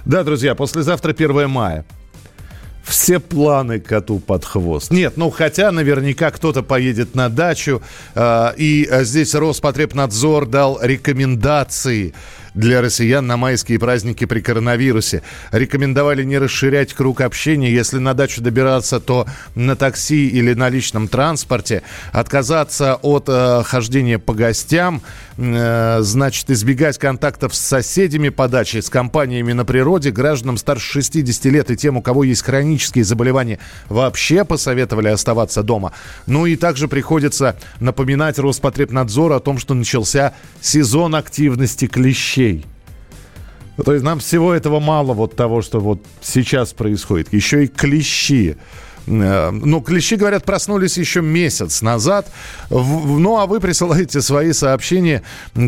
Да, 0.04 0.24
друзья, 0.24 0.56
послезавтра 0.56 1.12
1 1.12 1.48
мая. 1.48 1.84
Все 2.82 3.20
планы 3.20 3.78
коту 3.78 4.18
под 4.18 4.44
хвост. 4.44 4.90
Нет, 4.90 5.16
ну 5.16 5.30
хотя 5.30 5.70
наверняка 5.70 6.32
кто-то 6.32 6.64
поедет 6.64 7.14
на 7.14 7.28
дачу, 7.28 7.82
э, 8.16 8.52
и 8.56 8.88
здесь 9.02 9.34
Роспотребнадзор 9.36 10.46
дал 10.46 10.80
рекомендации 10.82 12.14
для 12.54 12.80
россиян 12.80 13.26
на 13.26 13.36
майские 13.36 13.78
праздники 13.78 14.24
при 14.24 14.40
коронавирусе. 14.40 15.22
Рекомендовали 15.50 16.24
не 16.24 16.38
расширять 16.38 16.94
круг 16.94 17.20
общения. 17.20 17.72
Если 17.72 17.98
на 17.98 18.14
дачу 18.14 18.40
добираться, 18.40 19.00
то 19.00 19.26
на 19.54 19.76
такси 19.76 20.28
или 20.28 20.54
на 20.54 20.68
личном 20.68 21.08
транспорте. 21.08 21.82
Отказаться 22.12 22.94
от 22.94 23.24
э, 23.28 23.62
хождения 23.64 24.18
по 24.18 24.34
гостям. 24.34 25.02
Э, 25.36 25.98
значит, 26.00 26.50
избегать 26.50 26.98
контактов 26.98 27.54
с 27.54 27.60
соседями 27.60 28.28
по 28.28 28.48
даче, 28.48 28.82
с 28.82 28.88
компаниями 28.88 29.52
на 29.52 29.64
природе. 29.64 30.10
Гражданам 30.10 30.56
старше 30.56 31.02
60 31.02 31.44
лет 31.46 31.70
и 31.70 31.76
тем, 31.76 31.96
у 31.96 32.02
кого 32.02 32.24
есть 32.24 32.42
хронические 32.42 33.04
заболевания, 33.04 33.58
вообще 33.88 34.44
посоветовали 34.44 35.08
оставаться 35.08 35.62
дома. 35.62 35.92
Ну 36.26 36.46
и 36.46 36.56
также 36.56 36.88
приходится 36.88 37.56
напоминать 37.80 38.38
Роспотребнадзору 38.38 39.34
о 39.34 39.40
том, 39.40 39.58
что 39.58 39.74
начался 39.74 40.34
сезон 40.60 41.14
активности 41.14 41.86
клещей 41.86 42.14
вещей. 42.14 42.64
То 43.84 43.92
есть 43.92 44.04
нам 44.04 44.20
всего 44.20 44.54
этого 44.54 44.78
мало, 44.78 45.14
вот 45.14 45.34
того, 45.34 45.60
что 45.60 45.80
вот 45.80 46.00
сейчас 46.22 46.72
происходит. 46.72 47.32
Еще 47.32 47.64
и 47.64 47.66
клещи. 47.66 48.56
Э, 49.06 49.50
ну, 49.50 49.80
клещи, 49.80 50.16
говорят, 50.16 50.44
проснулись 50.44 50.98
еще 50.98 51.22
месяц 51.22 51.82
назад. 51.82 52.26
Ну, 52.70 53.38
а 53.38 53.46
вы 53.46 53.60
присылаете 53.60 54.20
свои 54.20 54.52
сообщения. 54.52 55.22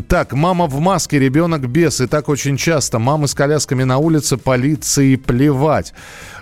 Так, 0.08 0.32
мама 0.32 0.66
в 0.66 0.80
маске, 0.80 1.18
ребенок 1.18 1.68
без. 1.68 2.00
И 2.00 2.06
так 2.06 2.28
очень 2.28 2.56
часто. 2.56 2.98
Мамы 2.98 3.28
с 3.28 3.34
колясками 3.34 3.84
на 3.84 3.98
улице, 3.98 4.36
полиции 4.36 5.16
плевать. 5.16 5.92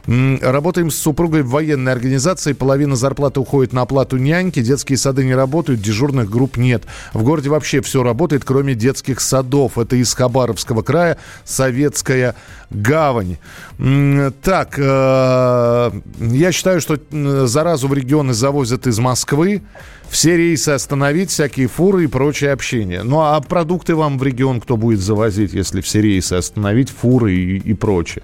Работаем 0.06 0.90
с 0.90 0.96
супругой 0.96 1.42
в 1.42 1.50
военной 1.50 1.92
организации. 1.92 2.52
Половина 2.52 2.94
зарплаты 2.94 3.40
уходит 3.40 3.72
на 3.72 3.82
оплату 3.82 4.18
няньки. 4.18 4.60
Детские 4.60 4.98
сады 4.98 5.24
не 5.24 5.34
работают, 5.34 5.80
дежурных 5.80 6.28
групп 6.28 6.56
нет. 6.58 6.84
В 7.14 7.22
городе 7.22 7.48
вообще 7.48 7.80
все 7.80 8.02
работает, 8.02 8.44
кроме 8.44 8.74
детских 8.74 9.20
садов. 9.20 9.78
Это 9.78 9.96
из 9.96 10.12
Хабаровского 10.12 10.82
края, 10.82 11.16
Советская 11.44 12.36
гавань. 12.68 13.38
Так, 14.42 14.78
э, 14.78 15.90
я 16.18 16.52
считаю, 16.52 16.80
что 16.80 16.98
заразу 17.46 17.88
в 17.88 17.94
регионы 17.94 18.34
завозят 18.34 18.86
из 18.86 18.98
Москвы. 18.98 19.62
Все 20.10 20.36
рейсы 20.36 20.68
остановить, 20.68 21.30
всякие 21.30 21.66
фуры 21.66 22.04
и 22.04 22.08
прочее 22.08 22.52
общение. 22.52 23.02
Ну 23.02 23.20
а 23.20 23.40
продукты 23.40 23.94
вам 23.94 24.18
в 24.18 24.22
регион 24.22 24.60
кто 24.60 24.76
будет 24.76 25.00
завозить, 25.00 25.54
если 25.54 25.80
все 25.80 26.02
рейсы 26.02 26.34
остановить, 26.34 26.90
фуры 26.90 27.34
и, 27.34 27.56
и 27.56 27.72
прочее? 27.72 28.22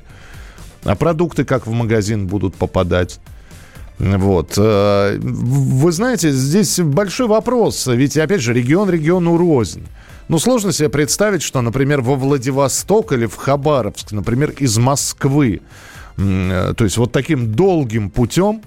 А 0.84 0.94
продукты 0.94 1.44
как 1.44 1.66
в 1.66 1.72
магазин 1.72 2.26
будут 2.26 2.54
попадать? 2.54 3.20
Вот. 4.00 4.54
Э, 4.56 5.18
вы 5.20 5.92
знаете, 5.92 6.30
здесь 6.30 6.80
большой 6.80 7.28
вопрос. 7.28 7.86
Ведь, 7.86 8.16
опять 8.16 8.40
же, 8.40 8.54
регион 8.54 8.88
региону 8.88 9.36
рознь. 9.36 9.86
Ну, 10.28 10.38
сложно 10.38 10.72
себе 10.72 10.88
представить, 10.88 11.42
что, 11.42 11.60
например, 11.60 12.00
во 12.00 12.14
Владивосток 12.14 13.12
или 13.12 13.26
в 13.26 13.36
Хабаровск, 13.36 14.12
например, 14.12 14.50
из 14.58 14.78
Москвы, 14.78 15.60
э, 16.16 16.74
то 16.76 16.84
есть 16.84 16.96
вот 16.96 17.12
таким 17.12 17.52
долгим 17.52 18.10
путем 18.10 18.62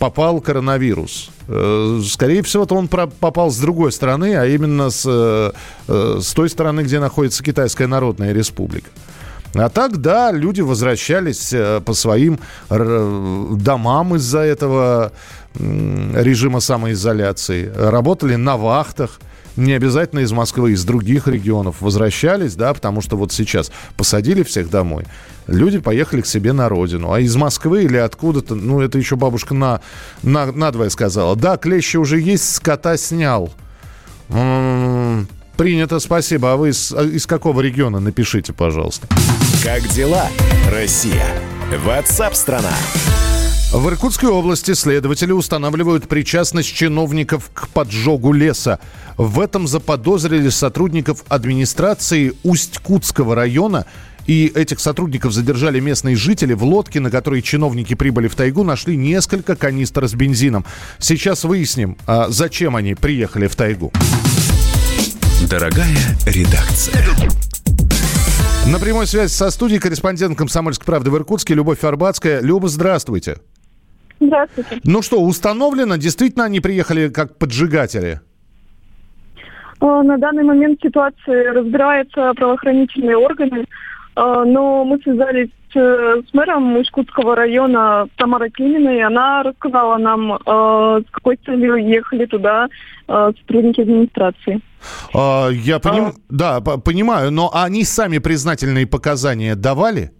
попал 0.00 0.40
коронавирус. 0.40 1.30
Э, 1.46 2.00
скорее 2.04 2.42
всего, 2.42 2.66
то 2.66 2.74
он 2.74 2.88
попал 2.88 3.52
с 3.52 3.58
другой 3.58 3.92
стороны, 3.92 4.34
а 4.34 4.46
именно 4.46 4.90
с, 4.90 5.04
с 5.86 6.34
той 6.34 6.50
стороны, 6.50 6.80
где 6.80 6.98
находится 6.98 7.44
Китайская 7.44 7.86
Народная 7.86 8.32
Республика. 8.32 8.88
А 9.54 9.68
так, 9.68 9.98
да, 9.98 10.32
люди 10.32 10.62
возвращались 10.62 11.52
э, 11.52 11.80
по 11.84 11.92
своим 11.92 12.38
домам 12.68 14.16
из-за 14.16 14.40
этого 14.40 15.12
режима 15.54 16.60
самоизоляции, 16.60 17.70
работали 17.76 18.36
на 18.36 18.56
вахтах, 18.56 19.20
не 19.56 19.72
обязательно 19.72 20.20
из 20.20 20.32
Москвы, 20.32 20.72
из 20.72 20.84
других 20.84 21.28
регионов. 21.28 21.76
Возвращались, 21.80 22.54
да, 22.54 22.72
потому 22.72 23.02
что 23.02 23.16
вот 23.16 23.32
сейчас 23.32 23.70
посадили 23.96 24.42
всех 24.42 24.70
домой, 24.70 25.04
люди 25.46 25.78
поехали 25.78 26.22
к 26.22 26.26
себе 26.26 26.52
на 26.52 26.70
родину, 26.70 27.12
а 27.12 27.20
из 27.20 27.36
Москвы 27.36 27.84
или 27.84 27.98
откуда-то, 27.98 28.54
ну, 28.54 28.80
это 28.80 28.98
еще 28.98 29.16
бабушка 29.16 29.52
на, 29.54 29.80
на, 30.22 30.50
надвое 30.52 30.88
сказала, 30.88 31.36
да, 31.36 31.58
клещи 31.58 31.98
уже 31.98 32.18
есть, 32.18 32.54
скота 32.54 32.96
снял. 32.96 33.52
М-м-м, 34.30 35.28
принято, 35.52 36.00
спасибо. 36.00 36.52
А 36.52 36.56
вы 36.56 36.70
из, 36.70 36.92
а 36.92 37.04
из 37.04 37.26
какого 37.26 37.60
региона? 37.60 38.00
Напишите, 38.00 38.52
пожалуйста. 38.52 39.06
Как 39.62 39.86
дела, 39.88 40.28
Россия? 40.70 41.26
Ватсап-страна! 41.84 42.72
В 43.72 43.88
Иркутской 43.88 44.28
области 44.28 44.74
следователи 44.74 45.32
устанавливают 45.32 46.06
причастность 46.06 46.74
чиновников 46.74 47.50
к 47.54 47.68
поджогу 47.68 48.32
леса. 48.32 48.80
В 49.16 49.40
этом 49.40 49.66
заподозрили 49.66 50.50
сотрудников 50.50 51.24
администрации 51.28 52.34
Усть-Кутского 52.42 53.34
района 53.34 53.86
и 54.26 54.52
этих 54.54 54.78
сотрудников 54.78 55.32
задержали 55.32 55.80
местные 55.80 56.16
жители. 56.16 56.52
В 56.52 56.64
лодке, 56.64 57.00
на 57.00 57.10
которой 57.10 57.40
чиновники 57.40 57.94
прибыли 57.94 58.28
в 58.28 58.34
тайгу, 58.34 58.62
нашли 58.62 58.96
несколько 58.96 59.56
канистр 59.56 60.06
с 60.06 60.14
бензином. 60.14 60.64
Сейчас 60.98 61.44
выясним, 61.44 61.96
а 62.06 62.28
зачем 62.28 62.76
они 62.76 62.94
приехали 62.94 63.46
в 63.46 63.56
тайгу. 63.56 63.90
Дорогая 65.52 65.84
редакция. 66.24 66.94
На 68.72 68.78
прямой 68.78 69.06
связи 69.06 69.30
со 69.30 69.50
студией 69.50 69.80
корреспондент 69.80 70.38
«Комсомольской 70.38 70.86
правды» 70.86 71.10
в 71.10 71.16
Иркутске 71.18 71.52
Любовь 71.52 71.84
Арбатская. 71.84 72.40
Люба, 72.40 72.68
здравствуйте. 72.68 73.36
Здравствуйте. 74.18 74.80
Ну 74.84 75.02
что, 75.02 75.20
установлено, 75.20 75.96
действительно 75.96 76.46
они 76.46 76.60
приехали 76.60 77.10
как 77.10 77.36
поджигатели? 77.36 78.22
А, 79.80 80.02
на 80.02 80.16
данный 80.16 80.44
момент 80.44 80.80
ситуация 80.82 81.52
разбираются 81.52 82.32
правоохранительные 82.32 83.18
органы, 83.18 83.66
а, 84.16 84.46
но 84.46 84.86
мы 84.86 84.98
связались 85.02 85.50
с 85.80 86.34
мэром 86.34 86.78
Иркутского 86.78 87.36
района 87.36 88.06
Тамарой 88.16 88.50
Клининой, 88.50 88.98
и 88.98 89.02
она 89.02 89.42
рассказала 89.42 89.96
нам, 89.98 90.38
а, 90.46 91.00
с 91.00 91.10
какой 91.10 91.36
целью 91.36 91.76
ехали 91.76 92.26
туда 92.26 92.68
сотрудники 93.06 93.80
администрации. 93.80 94.60
Я 95.12 95.80
поним... 95.82 96.14
да, 96.30 96.60
понимаю, 96.60 97.30
но 97.30 97.50
они 97.52 97.84
сами 97.84 98.18
признательные 98.18 98.86
показания 98.86 99.54
давали? 99.54 100.12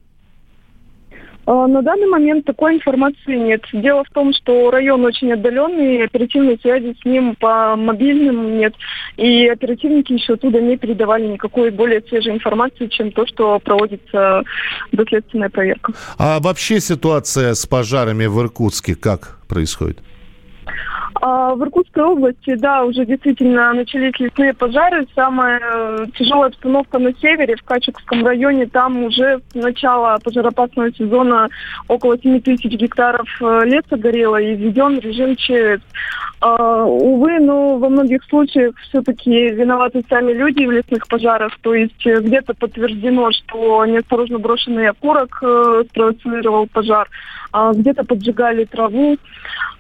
А, 1.45 1.67
на 1.67 1.83
данный 1.83 2.07
момент 2.07 2.45
такой 2.45 2.77
информации 2.77 3.37
нет. 3.37 3.63
Дело 3.73 4.05
в 4.05 4.11
том, 4.11 4.33
что 4.33 4.71
район 4.71 5.05
очень 5.05 5.33
отдаленный, 5.33 6.05
оперативной 6.05 6.59
связи 6.61 6.97
с 7.01 7.05
ним 7.05 7.35
по 7.37 7.75
мобильным 7.77 8.59
нет. 8.59 8.75
И 9.17 9.47
оперативники 9.49 10.13
еще 10.13 10.35
оттуда 10.35 10.61
не 10.61 10.77
передавали 10.77 11.27
никакой 11.27 11.71
более 11.71 12.01
свежей 12.03 12.35
информации, 12.35 12.87
чем 12.87 13.11
то, 13.11 13.27
что 13.27 13.59
проводится 13.59 14.43
доследственная 14.93 15.51
проверка. 15.51 15.93
А 16.19 16.39
вообще 16.41 16.81
ситуация 16.81 17.55
с 17.55 17.67
пожарами 17.67 18.27
в 18.27 18.41
Иркутске 18.41 18.95
как 18.95 19.39
происходит? 19.49 19.99
А, 21.21 21.55
в 21.55 21.63
Иркутской 21.63 22.05
области, 22.05 22.55
да, 22.55 22.85
уже 22.85 23.05
действительно 23.05 23.73
начались 23.73 24.19
лесные 24.19 24.55
пожары. 24.55 25.07
Самая 25.15 25.61
э, 25.61 26.07
тяжелая 26.17 26.49
обстановка 26.49 26.99
на 26.99 27.13
севере, 27.15 27.57
в 27.57 27.63
Качукском 27.63 28.25
районе. 28.25 28.67
Там 28.67 29.05
уже 29.05 29.41
с 29.53 29.55
начала 29.55 30.19
пожароопасного 30.23 30.93
сезона 30.93 31.49
около 31.89 32.19
7 32.19 32.41
тысяч 32.41 32.73
гектаров 32.73 33.29
э, 33.41 33.63
леса 33.65 33.97
горело 33.97 34.41
и 34.41 34.55
введен 34.55 34.99
режим 34.99 35.37
ЧС. 35.37 35.83
Uh, 36.43 36.83
увы, 36.89 37.39
но 37.39 37.79
во 37.79 37.89
многих 37.89 38.25
случаях 38.25 38.75
все-таки 38.89 39.51
виноваты 39.51 40.03
сами 40.09 40.33
люди 40.33 40.65
в 40.65 40.73
лесных 40.73 41.07
пожарах. 41.07 41.57
То 41.61 41.73
есть 41.73 42.05
э, 42.05 42.21
где-то 42.21 42.55
подтверждено, 42.55 43.31
что 43.31 43.87
неосторожно 43.87 44.41
брошенный 44.41 44.89
окурок 44.89 45.39
э, 45.41 45.85
спровоцировал 45.91 46.67
пожар, 46.67 47.09
а 47.53 47.73
где-то 47.73 48.03
поджигали 48.03 48.65
траву. 48.65 49.19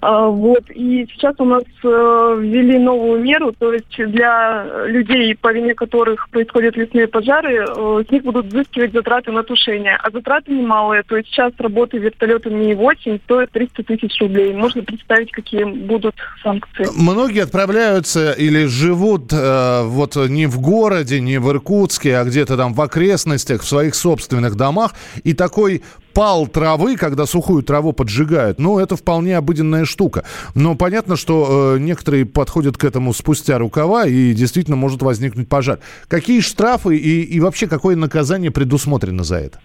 А, 0.02 0.26
вот. 0.26 0.64
И 0.70 1.06
сейчас 1.12 1.36
у 1.38 1.44
нас 1.44 1.62
э, 1.84 2.36
ввели 2.40 2.78
новую 2.78 3.22
меру, 3.22 3.52
то 3.52 3.72
есть 3.72 3.96
для 3.96 4.86
людей, 4.86 5.36
по 5.36 5.52
вине 5.52 5.74
которых 5.74 6.28
происходят 6.30 6.76
лесные 6.76 7.06
пожары, 7.06 7.64
э, 7.64 8.02
с 8.06 8.10
них 8.10 8.24
будут 8.24 8.46
взыскивать 8.46 8.92
затраты 8.92 9.30
на 9.30 9.44
тушение. 9.44 9.96
А 10.02 10.10
затраты 10.10 10.52
немалые, 10.52 11.04
то 11.04 11.16
есть 11.16 11.28
сейчас 11.28 11.52
работы 11.58 11.98
вертолетами 11.98 12.74
Ми-8 12.74 13.20
стоят 13.24 13.52
300 13.52 13.84
тысяч 13.84 14.20
рублей. 14.20 14.52
Можно 14.52 14.82
представить, 14.82 15.30
какие 15.30 15.64
будут 15.64 16.14
санкции. 16.42 16.51
Многие 16.94 17.42
отправляются 17.42 18.32
или 18.32 18.66
живут 18.66 19.32
э, 19.32 19.82
вот 19.84 20.16
не 20.16 20.46
в 20.46 20.60
городе, 20.60 21.20
не 21.20 21.38
в 21.38 21.50
Иркутске, 21.50 22.18
а 22.18 22.24
где-то 22.24 22.56
там 22.56 22.74
в 22.74 22.80
окрестностях, 22.80 23.62
в 23.62 23.68
своих 23.68 23.94
собственных 23.94 24.56
домах. 24.56 24.94
И 25.24 25.32
такой 25.32 25.82
пал 26.14 26.46
травы, 26.46 26.96
когда 26.96 27.26
сухую 27.26 27.62
траву 27.62 27.92
поджигают, 27.92 28.58
ну, 28.58 28.78
это 28.78 28.96
вполне 28.96 29.36
обыденная 29.36 29.84
штука. 29.84 30.24
Но 30.54 30.74
понятно, 30.74 31.16
что 31.16 31.74
э, 31.76 31.78
некоторые 31.78 32.26
подходят 32.26 32.76
к 32.76 32.84
этому 32.84 33.12
спустя 33.12 33.58
рукава, 33.58 34.06
и 34.06 34.32
действительно 34.34 34.76
может 34.76 35.02
возникнуть 35.02 35.48
пожар. 35.48 35.78
Какие 36.08 36.40
штрафы 36.40 36.96
и, 36.96 37.22
и 37.22 37.40
вообще 37.40 37.66
какое 37.66 37.96
наказание 37.96 38.50
предусмотрено 38.50 39.24
за 39.24 39.36
это? 39.36 39.60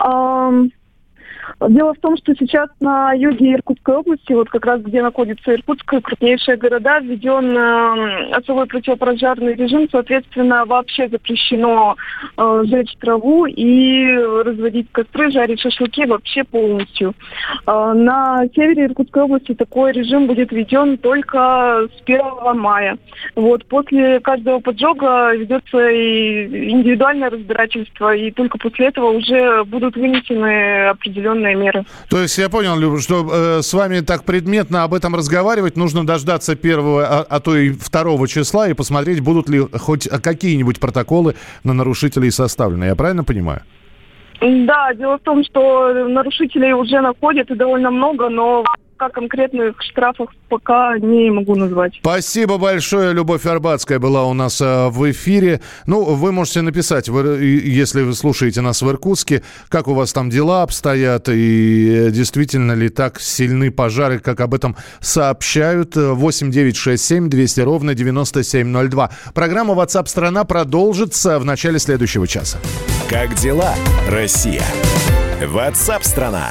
Um... 0.00 0.70
Дело 1.60 1.94
в 1.94 1.98
том, 1.98 2.16
что 2.16 2.34
сейчас 2.34 2.68
на 2.80 3.12
юге 3.12 3.54
Иркутской 3.54 3.96
области, 3.96 4.32
вот 4.32 4.48
как 4.50 4.66
раз 4.66 4.82
где 4.82 5.02
находится 5.02 5.54
Иркутск, 5.54 5.84
крупнейшие 6.02 6.56
города, 6.56 6.98
введен 6.98 7.56
э, 7.56 8.34
особый 8.34 8.66
противопожарный 8.66 9.54
режим, 9.54 9.88
соответственно, 9.90 10.64
вообще 10.64 11.08
запрещено 11.08 11.96
э, 12.36 12.62
жечь 12.66 12.94
траву 12.98 13.46
и 13.46 14.06
разводить 14.44 14.88
костры, 14.92 15.30
жарить 15.30 15.60
шашлыки 15.60 16.04
вообще 16.06 16.44
полностью. 16.44 17.14
Э, 17.66 17.92
на 17.94 18.44
севере 18.54 18.86
Иркутской 18.86 19.22
области 19.22 19.54
такой 19.54 19.92
режим 19.92 20.26
будет 20.26 20.50
введен 20.52 20.98
только 20.98 21.88
с 21.96 22.02
1 22.04 22.58
мая. 22.58 22.98
Вот, 23.36 23.64
после 23.66 24.20
каждого 24.20 24.58
поджога 24.58 25.34
ведется 25.34 25.88
и 25.88 26.70
индивидуальное 26.70 27.30
разбирательство, 27.30 28.14
и 28.14 28.30
только 28.30 28.58
после 28.58 28.88
этого 28.88 29.10
уже 29.10 29.64
будут 29.64 29.96
вынесены 29.96 30.88
определенные 30.88 31.43
определенные 31.44 31.54
меры. 31.54 31.84
То 32.08 32.18
есть 32.18 32.38
я 32.38 32.48
понял, 32.48 32.78
Люба, 32.78 33.00
что 33.00 33.28
э, 33.30 33.62
с 33.62 33.72
вами 33.72 34.00
так 34.00 34.24
предметно 34.24 34.84
об 34.84 34.94
этом 34.94 35.14
разговаривать 35.14 35.76
нужно 35.76 36.06
дождаться 36.06 36.56
первого, 36.56 37.06
а, 37.06 37.26
а 37.28 37.40
то 37.40 37.56
и 37.56 37.70
второго 37.70 38.26
числа 38.28 38.68
и 38.68 38.74
посмотреть, 38.74 39.20
будут 39.20 39.48
ли 39.48 39.60
хоть 39.78 40.08
какие-нибудь 40.08 40.80
протоколы 40.80 41.34
на 41.64 41.72
нарушителей 41.72 42.30
составлены. 42.30 42.84
Я 42.84 42.96
правильно 42.96 43.24
понимаю? 43.24 43.62
Да, 44.40 44.92
дело 44.94 45.18
в 45.18 45.22
том, 45.22 45.44
что 45.44 45.92
нарушителей 46.08 46.72
уже 46.72 47.00
находят 47.00 47.50
и 47.50 47.54
довольно 47.54 47.90
много, 47.90 48.28
но 48.28 48.64
пока 49.04 49.20
конкретных 49.20 49.76
штрафов 49.82 50.28
пока 50.48 50.98
не 50.98 51.30
могу 51.30 51.54
назвать. 51.54 51.94
Спасибо 52.00 52.58
большое. 52.58 53.12
Любовь 53.12 53.44
Арбатская 53.46 53.98
была 53.98 54.24
у 54.24 54.34
нас 54.34 54.60
э, 54.60 54.88
в 54.88 55.10
эфире. 55.10 55.60
Ну, 55.86 56.04
вы 56.04 56.32
можете 56.32 56.62
написать, 56.62 57.08
если 57.08 58.02
вы 58.02 58.14
слушаете 58.14 58.60
нас 58.60 58.82
в 58.82 58.90
Иркутске, 58.90 59.42
как 59.68 59.88
у 59.88 59.94
вас 59.94 60.12
там 60.12 60.30
дела 60.30 60.62
обстоят 60.62 61.28
и 61.28 62.08
действительно 62.10 62.72
ли 62.72 62.88
так 62.88 63.20
сильны 63.20 63.70
пожары, 63.70 64.18
как 64.18 64.40
об 64.40 64.54
этом 64.54 64.76
сообщают. 65.00 65.96
8 65.96 66.50
9 66.50 66.76
6 66.76 67.04
7 67.04 67.28
200 67.28 67.60
ровно 67.60 67.94
9702. 67.94 69.10
Программа 69.34 69.74
WhatsApp 69.74 70.06
страна 70.06 70.44
продолжится 70.44 71.38
в 71.38 71.44
начале 71.44 71.78
следующего 71.78 72.26
часа. 72.26 72.58
Как 73.08 73.34
дела, 73.34 73.74
Россия? 74.08 74.62
WhatsApp 75.40 76.04
страна 76.04 76.50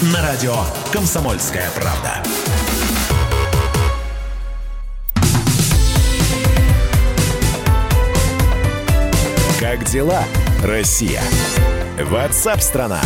На 0.00 0.22
радио 0.22 0.54
«Комсомольская 0.92 1.68
правда». 1.72 2.22
Как 9.58 9.82
дела, 9.86 10.22
Россия? 10.62 11.20
Ватсап-страна! 12.00 13.00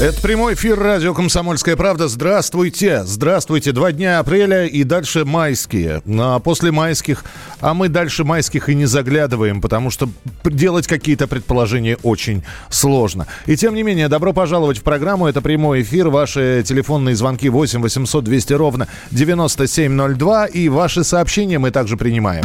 Это 0.00 0.20
прямой 0.20 0.54
эфир 0.54 0.78
радио 0.78 1.14
«Комсомольская 1.14 1.76
правда». 1.76 2.08
Здравствуйте, 2.08 3.04
здравствуйте. 3.04 3.70
Два 3.70 3.92
дня 3.92 4.18
апреля 4.18 4.66
и 4.66 4.82
дальше 4.82 5.24
майские. 5.24 6.02
А 6.18 6.40
после 6.40 6.72
майских, 6.72 7.24
а 7.60 7.74
мы 7.74 7.88
дальше 7.88 8.24
майских 8.24 8.68
и 8.68 8.74
не 8.74 8.86
заглядываем, 8.86 9.60
потому 9.60 9.90
что 9.90 10.08
делать 10.44 10.88
какие-то 10.88 11.28
предположения 11.28 11.96
очень 12.02 12.42
сложно. 12.70 13.28
И 13.46 13.56
тем 13.56 13.74
не 13.74 13.84
менее, 13.84 14.08
добро 14.08 14.32
пожаловать 14.32 14.78
в 14.78 14.82
программу. 14.82 15.28
Это 15.28 15.40
прямой 15.40 15.82
эфир. 15.82 16.08
Ваши 16.08 16.64
телефонные 16.66 17.14
звонки 17.14 17.48
8 17.48 17.80
800 17.80 18.24
200 18.24 18.52
ровно 18.54 18.88
9702. 19.12 20.46
И 20.46 20.68
ваши 20.68 21.04
сообщения 21.04 21.60
мы 21.60 21.70
также 21.70 21.96
принимаем. 21.96 22.44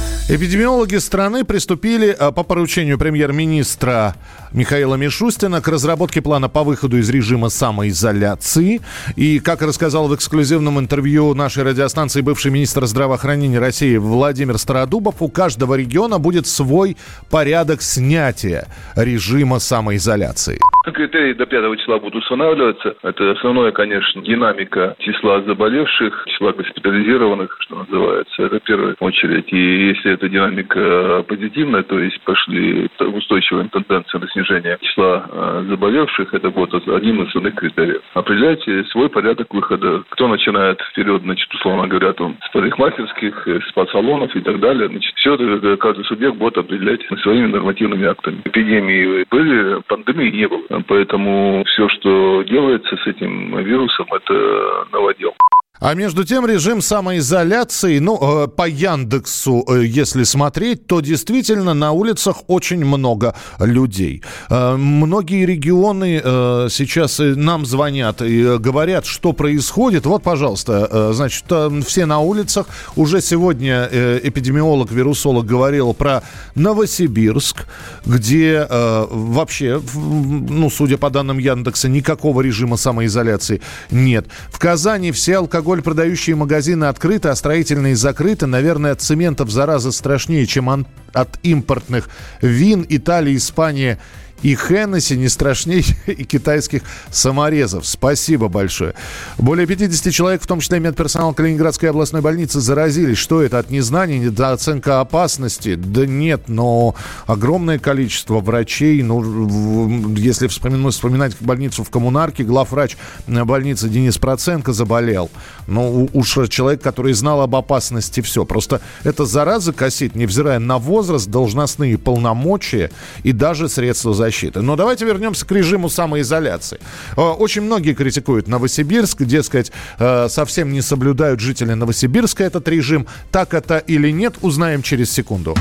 Эпидемиологи 0.29 0.95
страны 0.95 1.43
приступили 1.43 2.15
а, 2.17 2.31
по 2.31 2.43
поручению 2.43 2.97
премьер-министра 2.97 4.15
Михаила 4.53 4.95
Мишустина 4.95 5.61
к 5.61 5.67
разработке 5.67 6.21
плана 6.21 6.47
по 6.47 6.63
выходу 6.63 6.97
из 6.97 7.09
режима 7.09 7.49
самоизоляции. 7.49 8.81
И, 9.17 9.39
как 9.39 9.61
рассказал 9.61 10.07
в 10.07 10.15
эксклюзивном 10.15 10.79
интервью 10.79 11.33
нашей 11.33 11.63
радиостанции 11.63 12.21
бывший 12.21 12.51
министр 12.51 12.85
здравоохранения 12.85 13.59
России 13.59 13.97
Владимир 13.97 14.57
Стародубов, 14.57 15.15
у 15.21 15.27
каждого 15.27 15.75
региона 15.75 16.17
будет 16.17 16.47
свой 16.47 16.95
порядок 17.29 17.81
снятия 17.81 18.67
режима 18.95 19.59
самоизоляции. 19.59 20.59
Критерии 20.83 21.33
до 21.33 21.45
5 21.45 21.79
числа 21.79 21.99
будут 21.99 22.23
устанавливаться. 22.23 22.95
Это 23.03 23.31
основное, 23.31 23.71
конечно, 23.71 24.21
динамика 24.21 24.95
числа 24.99 25.41
заболевших, 25.41 26.25
числа 26.27 26.53
госпитализированных, 26.53 27.55
что 27.59 27.75
называется. 27.77 28.43
Это 28.43 28.59
в 28.59 28.63
первую 28.63 28.95
очередь. 28.99 29.51
И 29.53 29.87
если 29.89 30.13
эта 30.13 30.27
динамика 30.27 31.23
позитивная, 31.27 31.83
то 31.83 31.99
есть 31.99 32.19
пошли 32.21 32.89
устойчивая 32.99 33.67
тенденция 33.69 34.19
на 34.19 34.27
снижение 34.29 34.77
числа 34.81 35.25
э, 35.29 35.65
заболевших, 35.69 36.33
это 36.33 36.49
будет 36.49 36.73
один 36.87 37.21
из 37.21 37.27
основных 37.27 37.55
критериев. 37.55 38.01
Определяйте 38.13 38.83
свой 38.85 39.09
порядок 39.09 39.53
выхода. 39.53 40.03
Кто 40.09 40.27
начинает 40.27 40.81
вперед, 40.81 41.21
значит, 41.21 41.53
условно 41.53 41.87
говоря, 41.87 42.13
там, 42.13 42.37
с 42.43 42.51
парикмахерских, 42.51 43.47
э, 43.47 43.59
спа-салонов 43.69 44.35
и 44.35 44.41
так 44.41 44.59
далее. 44.59 44.87
Значит, 44.87 45.13
все 45.15 45.35
это 45.35 45.77
каждый 45.77 46.05
субъект 46.05 46.37
будет 46.37 46.57
определять 46.57 47.01
своими 47.21 47.47
нормативными 47.47 48.07
актами. 48.07 48.41
Эпидемии 48.45 49.25
были, 49.29 49.81
пандемии 49.87 50.31
не 50.31 50.47
было. 50.47 50.61
Поэтому 50.87 51.63
все, 51.65 51.89
что 51.89 52.43
делается 52.43 52.97
с 52.97 53.07
этим 53.07 53.57
вирусом, 53.57 54.07
это 54.13 54.87
новодел. 54.91 55.33
А 55.81 55.95
между 55.95 56.23
тем 56.23 56.45
режим 56.45 56.79
самоизоляции, 56.79 57.97
ну, 57.97 58.43
э, 58.43 58.47
по 58.47 58.69
Яндексу, 58.69 59.65
э, 59.67 59.83
если 59.83 60.23
смотреть, 60.23 60.85
то 60.85 61.01
действительно 61.01 61.73
на 61.73 61.91
улицах 61.91 62.43
очень 62.45 62.85
много 62.85 63.33
людей. 63.59 64.21
Э, 64.51 64.75
многие 64.75 65.43
регионы 65.43 66.21
сейчас 66.69 67.17
нам 67.19 67.65
звонят 67.65 68.21
и 68.21 68.57
говорят, 68.59 69.07
что 69.07 69.33
происходит. 69.33 70.05
Вот, 70.05 70.21
пожалуйста, 70.21 71.13
значит, 71.13 71.45
все 71.85 72.05
на 72.05 72.19
улицах. 72.19 72.67
Уже 72.95 73.21
сегодня 73.21 73.89
эпидемиолог, 73.91 74.91
вирусолог 74.91 75.45
говорил 75.45 75.93
про 75.93 76.21
Новосибирск, 76.53 77.65
где 78.05 78.67
вообще, 78.69 79.81
ну, 79.95 80.69
судя 80.69 80.97
по 80.97 81.09
данным 81.09 81.39
Яндекса, 81.39 81.89
никакого 81.89 82.41
режима 82.41 82.77
самоизоляции 82.77 83.61
нет. 83.89 84.27
В 84.49 84.59
Казани 84.59 85.11
все 85.11 85.37
алкоголь 85.37 85.70
алкоголь 85.71 85.83
продающие 85.83 86.35
магазины 86.35 86.85
открыты, 86.85 87.29
а 87.29 87.35
строительные 87.35 87.95
закрыты. 87.95 88.45
Наверное, 88.45 88.91
от 88.91 88.99
цементов 88.99 89.49
зараза 89.49 89.93
страшнее, 89.93 90.45
чем 90.45 90.85
от 91.13 91.39
импортных 91.43 92.09
вин. 92.41 92.85
Италия, 92.89 93.37
Испания 93.37 93.97
и 94.41 94.55
Хеннесси 94.55 95.17
не 95.17 95.29
страшнее 95.29 95.83
и 96.07 96.23
китайских 96.23 96.81
саморезов. 97.11 97.85
Спасибо 97.85 98.47
большое. 98.47 98.93
Более 99.37 99.67
50 99.67 100.13
человек, 100.13 100.41
в 100.41 100.47
том 100.47 100.59
числе 100.59 100.79
медперсонал 100.79 101.33
Калининградской 101.33 101.89
областной 101.89 102.21
больницы, 102.21 102.59
заразились. 102.59 103.17
Что 103.17 103.41
это? 103.41 103.59
От 103.59 103.69
незнания, 103.69 104.19
недооценка 104.19 104.99
опасности? 104.99 105.75
Да 105.75 106.05
нет, 106.05 106.43
но 106.47 106.95
огромное 107.27 107.79
количество 107.79 108.39
врачей. 108.39 109.01
Ну, 109.03 110.15
если 110.15 110.47
вспоминать, 110.47 110.93
вспоминать 110.93 111.35
больницу 111.39 111.83
в 111.83 111.89
Коммунарке, 111.89 112.43
главврач 112.43 112.97
больницы 113.27 113.89
Денис 113.89 114.17
Проценко 114.17 114.73
заболел. 114.73 115.29
Ну, 115.67 116.09
уж 116.13 116.31
человек, 116.49 116.81
который 116.81 117.13
знал 117.13 117.41
об 117.41 117.55
опасности, 117.55 118.21
все. 118.21 118.45
Просто 118.45 118.81
эта 119.03 119.25
зараза 119.25 119.73
косит, 119.73 120.15
невзирая 120.15 120.59
на 120.59 120.77
возраст, 120.77 121.27
должностные 121.27 121.97
полномочия 121.97 122.91
и 123.23 123.31
даже 123.33 123.69
средства 123.69 124.13
защиты 124.13 124.30
защиты. 124.31 124.61
Но 124.61 124.75
давайте 124.75 125.05
вернемся 125.05 125.45
к 125.45 125.51
режиму 125.51 125.89
самоизоляции. 125.89 126.79
Э, 127.17 127.21
очень 127.21 127.61
многие 127.61 127.93
критикуют 127.93 128.47
Новосибирск, 128.47 129.23
дескать, 129.23 129.71
э, 129.99 130.27
совсем 130.29 130.71
не 130.71 130.81
соблюдают 130.81 131.41
жители 131.41 131.73
Новосибирска 131.73 132.43
этот 132.43 132.67
режим. 132.69 133.07
Так 133.31 133.53
это 133.53 133.77
или 133.77 134.09
нет, 134.11 134.35
узнаем 134.41 134.81
через 134.81 135.11
секунду. 135.11 135.55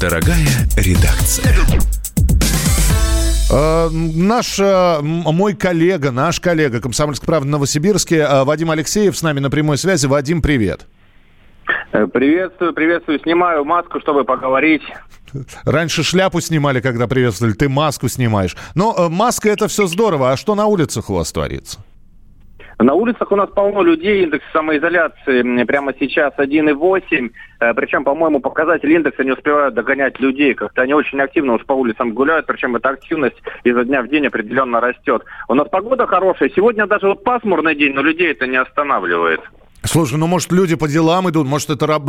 Дорогая 0.00 0.48
редакция. 0.76 1.54
Uh, 3.52 3.90
наш, 3.90 4.60
мой 5.02 5.54
коллега, 5.54 6.12
наш 6.12 6.38
коллега, 6.38 6.80
комсомольский 6.80 7.26
правда 7.26 7.48
в 7.48 7.50
Новосибирске, 7.50 8.44
Вадим 8.44 8.70
Алексеев 8.70 9.16
с 9.16 9.22
нами 9.22 9.40
на 9.40 9.50
прямой 9.50 9.76
связи. 9.76 10.06
Вадим, 10.06 10.40
привет. 10.40 10.86
Приветствую, 11.90 12.72
приветствую. 12.74 13.18
Снимаю 13.18 13.64
маску, 13.64 13.98
чтобы 13.98 14.22
поговорить. 14.22 14.82
Раньше 15.64 16.02
шляпу 16.02 16.40
снимали, 16.40 16.80
когда 16.80 17.06
приветствовали, 17.06 17.54
ты 17.54 17.68
маску 17.68 18.08
снимаешь. 18.08 18.56
Но 18.74 18.94
э, 18.96 19.08
маска 19.08 19.48
это 19.48 19.68
все 19.68 19.86
здорово, 19.86 20.32
а 20.32 20.36
что 20.36 20.54
на 20.54 20.66
улицах 20.66 21.10
у 21.10 21.14
вас 21.14 21.32
творится? 21.32 21.80
На 22.82 22.94
улицах 22.94 23.30
у 23.30 23.36
нас 23.36 23.50
полно 23.50 23.82
людей, 23.82 24.24
индекс 24.24 24.44
самоизоляции 24.54 25.64
прямо 25.64 25.92
сейчас 26.00 26.32
1,8. 26.38 27.30
Э, 27.60 27.74
причем, 27.74 28.04
по-моему, 28.04 28.40
показатель 28.40 28.90
индекса 28.90 29.22
не 29.22 29.32
успевают 29.32 29.74
догонять 29.74 30.18
людей. 30.18 30.54
Как-то 30.54 30.80
они 30.80 30.94
очень 30.94 31.20
активно 31.20 31.54
уж 31.54 31.66
по 31.66 31.74
улицам 31.74 32.14
гуляют, 32.14 32.46
причем 32.46 32.76
эта 32.76 32.88
активность 32.88 33.36
изо 33.64 33.84
дня 33.84 34.00
в 34.00 34.08
день 34.08 34.28
определенно 34.28 34.80
растет. 34.80 35.24
У 35.48 35.54
нас 35.54 35.68
погода 35.68 36.06
хорошая. 36.06 36.50
Сегодня 36.56 36.86
даже 36.86 37.08
вот 37.08 37.22
пасмурный 37.22 37.74
день, 37.74 37.92
но 37.92 38.00
людей 38.00 38.30
это 38.30 38.46
не 38.46 38.56
останавливает. 38.56 39.40
Слушай, 39.82 40.18
ну 40.18 40.26
может 40.26 40.52
люди 40.52 40.76
по 40.76 40.88
делам 40.88 41.30
идут, 41.30 41.46
может 41.46 41.70
это 41.70 41.86
раб, 41.86 42.08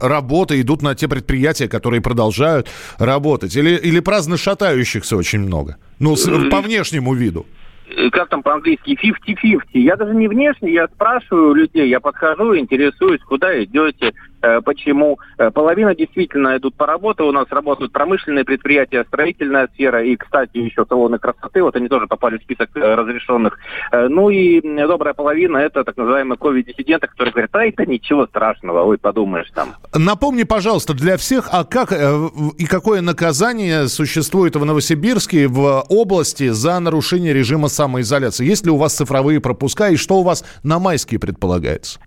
работа, 0.00 0.60
идут 0.60 0.82
на 0.82 0.94
те 0.94 1.08
предприятия, 1.08 1.68
которые 1.68 2.02
продолжают 2.02 2.68
работать, 2.98 3.56
или, 3.56 3.76
или 3.76 4.00
праздно 4.00 4.36
шатающихся 4.36 5.16
очень 5.16 5.40
много, 5.40 5.78
ну 5.98 6.16
с, 6.16 6.24
по 6.50 6.60
внешнему 6.60 7.14
виду. 7.14 7.46
Э, 7.88 8.10
как 8.10 8.28
там 8.28 8.42
по-английски, 8.42 8.98
50-50. 9.02 9.60
Я 9.74 9.96
даже 9.96 10.14
не 10.14 10.28
внешне, 10.28 10.72
я 10.72 10.86
спрашиваю 10.88 11.54
людей, 11.54 11.88
я 11.88 12.00
подхожу, 12.00 12.56
интересуюсь, 12.56 13.22
куда 13.22 13.62
идете, 13.62 14.12
Э, 14.35 14.35
почему? 14.64 15.18
Э, 15.38 15.50
половина 15.50 15.94
действительно 15.94 16.56
идут 16.56 16.74
по 16.74 16.86
работе. 16.86 17.22
У 17.22 17.32
нас 17.32 17.46
работают 17.50 17.92
промышленные 17.92 18.44
предприятия, 18.44 19.04
строительная 19.04 19.68
сфера 19.74 20.02
и, 20.02 20.16
кстати, 20.16 20.58
еще 20.58 20.84
салоны 20.88 21.18
красоты. 21.18 21.62
Вот 21.62 21.76
они 21.76 21.88
тоже 21.88 22.06
попали 22.06 22.38
в 22.38 22.42
список 22.42 22.70
э, 22.74 22.94
разрешенных. 22.94 23.58
Ну 23.92 24.30
и 24.30 24.60
добрая 24.86 25.14
половина 25.14 25.58
это 25.58 25.84
так 25.84 25.96
называемые 25.96 26.38
ковид-диссиденты, 26.38 27.06
которые 27.06 27.32
говорят, 27.32 27.50
а 27.54 27.64
это 27.64 27.86
ничего 27.86 28.26
страшного, 28.26 28.82
ой, 28.82 28.98
подумаешь 28.98 29.50
там. 29.54 29.70
Напомни, 29.94 30.44
пожалуйста, 30.44 30.94
для 30.94 31.16
всех, 31.16 31.48
а 31.52 31.64
как 31.64 31.92
и 31.92 32.66
какое 32.66 33.00
наказание 33.00 33.88
существует 33.88 34.56
в 34.56 34.64
Новосибирске, 34.64 35.48
в 35.48 35.84
области 35.88 36.48
за 36.48 36.78
нарушение 36.80 37.32
режима 37.32 37.68
самоизоляции? 37.68 38.46
Есть 38.46 38.64
ли 38.64 38.70
у 38.70 38.76
вас 38.76 38.94
цифровые 38.94 39.40
пропуска 39.40 39.88
и 39.88 39.96
что 39.96 40.16
у 40.16 40.22
вас 40.22 40.44
на 40.62 40.78
майские 40.78 41.20
предполагается? 41.20 42.00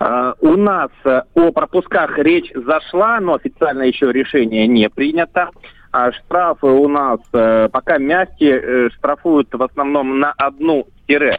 Uh, 0.00 0.32
у 0.40 0.56
нас 0.56 0.90
uh, 1.04 1.22
о 1.34 1.50
пропусках 1.50 2.18
речь 2.18 2.52
зашла, 2.54 3.18
но 3.18 3.34
официально 3.34 3.82
еще 3.82 4.12
решение 4.12 4.66
не 4.68 4.88
принято. 4.88 5.50
Uh, 5.50 5.78
штрафы 6.12 6.66
у 6.66 6.88
нас 6.88 7.20
э, 7.32 7.68
пока 7.72 7.98
мягкие, 7.98 8.60
э, 8.60 8.90
штрафуют 8.90 9.48
в 9.52 9.62
основном 9.62 10.18
на 10.18 10.32
одну 10.32 10.86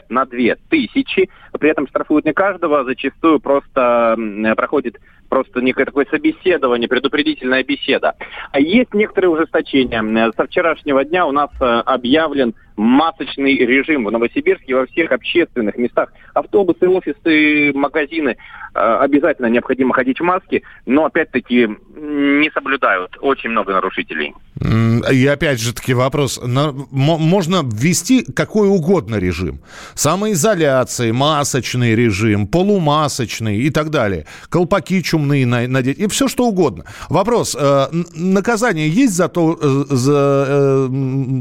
на 0.09 0.25
две 0.25 0.57
тысячи. 0.67 1.29
При 1.59 1.69
этом 1.69 1.87
штрафуют 1.87 2.25
не 2.25 2.33
каждого, 2.33 2.83
зачастую 2.85 3.39
просто 3.39 4.17
проходит 4.57 4.95
просто 5.29 5.61
некое 5.61 5.85
такое 5.85 6.07
собеседование, 6.09 6.89
предупредительная 6.89 7.63
беседа. 7.63 8.15
А 8.51 8.59
есть 8.59 8.95
некоторые 8.95 9.29
ужесточения. 9.29 10.31
Со 10.35 10.47
вчерашнего 10.47 11.05
дня 11.05 11.27
у 11.27 11.31
нас 11.31 11.51
объявлен 11.59 12.55
масочный 12.79 13.57
режим 13.57 14.05
в 14.05 14.11
Новосибирске 14.11 14.73
во 14.73 14.85
всех 14.85 15.11
общественных 15.11 15.77
местах. 15.77 16.13
Автобусы, 16.33 16.87
офисы, 16.87 17.73
магазины 17.73 18.37
э, 18.73 18.79
обязательно 18.79 19.47
необходимо 19.47 19.93
ходить 19.93 20.19
в 20.19 20.23
маске, 20.23 20.61
но 20.85 21.05
опять-таки 21.05 21.67
не 21.67 22.49
соблюдают. 22.51 23.17
Очень 23.19 23.49
много 23.49 23.73
нарушителей. 23.73 24.33
И 24.59 25.25
опять 25.27 25.59
же 25.59 25.73
таки 25.73 25.93
вопрос. 25.93 26.39
Можно 26.43 27.61
ввести 27.63 28.25
какой 28.33 28.67
угодно 28.67 29.15
режим. 29.15 29.59
Самоизоляции, 29.93 31.11
масочный 31.11 31.95
режим, 31.95 32.47
полумасочный 32.47 33.57
и 33.57 33.69
так 33.69 33.89
далее. 33.89 34.25
Колпаки 34.49 35.01
чумные 35.01 35.45
надеть. 35.45 35.99
И 35.99 36.07
все 36.07 36.27
что 36.27 36.45
угодно. 36.47 36.83
Вопрос. 37.09 37.55
Э, 37.59 37.87
наказание 38.15 38.89
есть 38.89 39.13
за 39.13 39.29
то, 39.29 39.57
э, 39.61 39.67
за, 39.89 40.89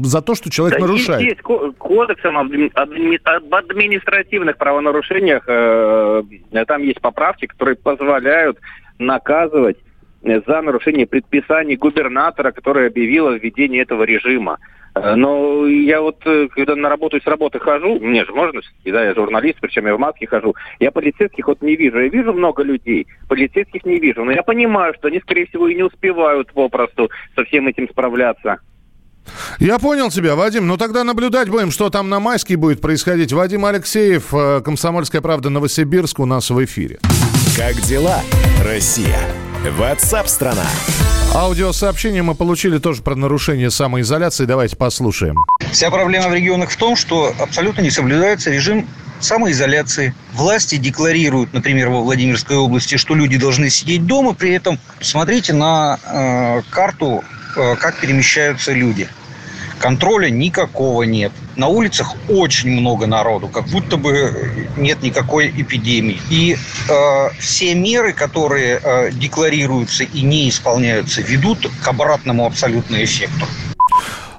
за 0.03 0.21
то 0.21 0.35
что 0.35 0.49
человек 0.49 0.79
да 0.79 0.85
нарушает? 0.85 1.21
есть 1.21 1.41
кодексом 1.41 2.37
об 2.37 2.51
административных 3.53 4.57
правонарушениях, 4.57 5.43
э, 5.47 6.23
там 6.67 6.83
есть 6.83 7.01
поправки, 7.01 7.47
которые 7.47 7.75
позволяют 7.75 8.59
наказывать 8.97 9.77
за 10.21 10.61
нарушение 10.61 11.07
предписаний 11.07 11.75
губернатора, 11.75 12.51
который 12.51 12.87
объявил 12.87 13.27
о 13.27 13.37
введении 13.37 13.81
этого 13.81 14.03
режима. 14.03 14.57
Э, 14.95 15.15
но 15.15 15.65
я 15.67 16.01
вот, 16.01 16.17
э, 16.25 16.47
когда 16.53 16.75
на 16.75 16.89
работу 16.89 17.17
и 17.17 17.21
с 17.21 17.27
работы 17.27 17.59
хожу, 17.59 17.99
мне 17.99 18.25
же 18.25 18.33
можно, 18.33 18.61
да, 18.85 19.03
я 19.03 19.13
журналист, 19.13 19.59
причем 19.61 19.87
я 19.87 19.95
в 19.95 19.99
маске 19.99 20.27
хожу, 20.27 20.55
я 20.79 20.91
полицейских 20.91 21.47
вот 21.47 21.61
не 21.61 21.75
вижу. 21.75 21.99
Я 21.99 22.09
вижу 22.09 22.33
много 22.33 22.63
людей, 22.63 23.07
полицейских 23.27 23.85
не 23.85 23.99
вижу. 23.99 24.23
Но 24.23 24.31
я 24.31 24.43
понимаю, 24.43 24.93
что 24.97 25.07
они, 25.07 25.19
скорее 25.19 25.45
всего, 25.47 25.67
и 25.67 25.75
не 25.75 25.83
успевают 25.83 26.51
попросту 26.53 27.09
со 27.35 27.43
всем 27.45 27.67
этим 27.67 27.87
справляться. 27.89 28.57
Я 29.59 29.77
понял 29.77 30.09
тебя, 30.09 30.35
Вадим. 30.35 30.67
Ну 30.67 30.77
тогда 30.77 31.03
наблюдать 31.03 31.49
будем, 31.49 31.71
что 31.71 31.89
там 31.89 32.09
на 32.09 32.19
майске 32.19 32.57
будет 32.57 32.81
происходить. 32.81 33.31
Вадим 33.31 33.65
Алексеев, 33.65 34.33
э, 34.33 34.61
«Комсомольская 34.61 35.21
правда», 35.21 35.49
Новосибирск 35.49 36.19
у 36.19 36.25
нас 36.25 36.49
в 36.49 36.63
эфире. 36.63 36.99
Как 37.55 37.75
дела, 37.75 38.21
Россия? 38.65 39.19
Ватсап-страна! 39.65 40.65
Аудиосообщение 41.35 42.23
мы 42.23 42.33
получили 42.33 42.77
тоже 42.77 43.01
про 43.01 43.15
нарушение 43.15 43.69
самоизоляции. 43.69 44.45
Давайте 44.45 44.77
послушаем. 44.77 45.35
Вся 45.71 45.91
проблема 45.91 46.29
в 46.29 46.33
регионах 46.33 46.69
в 46.69 46.77
том, 46.77 46.95
что 46.95 47.33
абсолютно 47.37 47.81
не 47.81 47.91
соблюдается 47.91 48.49
режим 48.49 48.87
самоизоляции. 49.19 50.13
Власти 50.33 50.77
декларируют, 50.77 51.51
например, 51.53 51.89
во 51.89 52.01
Владимирской 52.01 52.55
области, 52.55 52.95
что 52.95 53.15
люди 53.15 53.37
должны 53.37 53.69
сидеть 53.69 54.05
дома, 54.05 54.33
при 54.33 54.51
этом 54.51 54.79
смотрите 55.01 55.51
на 55.51 55.99
э, 56.05 56.61
карту, 56.69 57.23
э, 57.57 57.75
как 57.75 57.99
перемещаются 57.99 58.71
люди. 58.71 59.09
Контроля 59.79 60.29
никакого 60.29 61.03
нет. 61.03 61.31
На 61.55 61.67
улицах 61.67 62.15
очень 62.27 62.69
много 62.69 63.07
народу, 63.07 63.47
как 63.47 63.65
будто 63.67 63.97
бы 63.97 64.67
нет 64.77 65.01
никакой 65.01 65.47
эпидемии. 65.49 66.19
И 66.29 66.57
э, 66.89 67.29
все 67.39 67.73
меры, 67.75 68.13
которые 68.13 68.79
э, 68.83 69.11
декларируются 69.11 70.03
и 70.03 70.21
не 70.21 70.49
исполняются, 70.49 71.21
ведут 71.21 71.69
к 71.81 71.87
обратному 71.87 72.45
абсолютно 72.45 73.03
эффекту. 73.03 73.45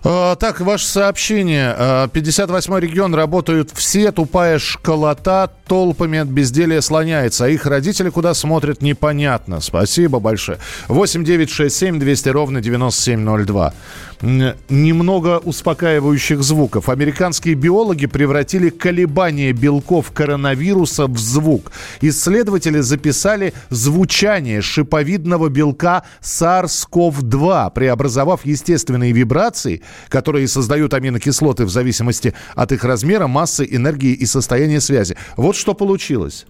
А, 0.03 0.35
так, 0.37 0.61
ваше 0.61 0.87
сообщение. 0.87 1.75
58-й 2.13 2.77
а, 2.77 2.81
регион 2.81 3.15
работают 3.15 3.71
все, 3.75 4.13
тупая 4.13 4.59
школота 4.59 5.51
толпами 5.67 6.19
от 6.19 6.29
безделия 6.29 6.81
слоняется. 6.81 7.45
А 7.45 7.49
их 7.49 7.67
родители 7.67 8.09
куда 8.09 8.35
смотрят, 8.35 8.83
непонятно. 8.83 9.61
Спасибо 9.61 10.19
большое. 10.19 10.59
8 10.89 11.25
9 11.25 11.51
6 11.51 11.77
7 11.77 11.99
200 11.99 12.29
ровно 12.31 12.61
9702 12.61 13.75
немного 14.23 15.39
успокаивающих 15.39 16.43
звуков. 16.43 16.89
Американские 16.89 17.55
биологи 17.55 18.07
превратили 18.07 18.69
колебания 18.69 19.53
белков 19.53 20.13
коронавируса 20.13 21.07
в 21.07 21.19
звук. 21.19 21.73
Исследователи 22.01 22.81
записали 22.81 23.55
звучание 23.71 24.61
шиповидного 24.61 25.49
белка 25.49 26.03
SARS-CoV-2, 26.23 27.73
преобразовав 27.73 28.45
естественные 28.45 29.13
вибрации, 29.13 29.83
которые 30.09 30.49
создают 30.49 30.95
аминокислоты 30.95 31.65
в 31.65 31.71
зависимости 31.71 32.35
от 32.55 32.73
их 32.73 32.85
размера, 32.85 33.27
массы, 33.27 33.67
энергии 33.71 34.13
и 34.13 34.27
состояния 34.27 34.81
связи. 34.81 35.17
Вот 35.37 35.57
что 35.57 35.75
получилось. 35.75 36.47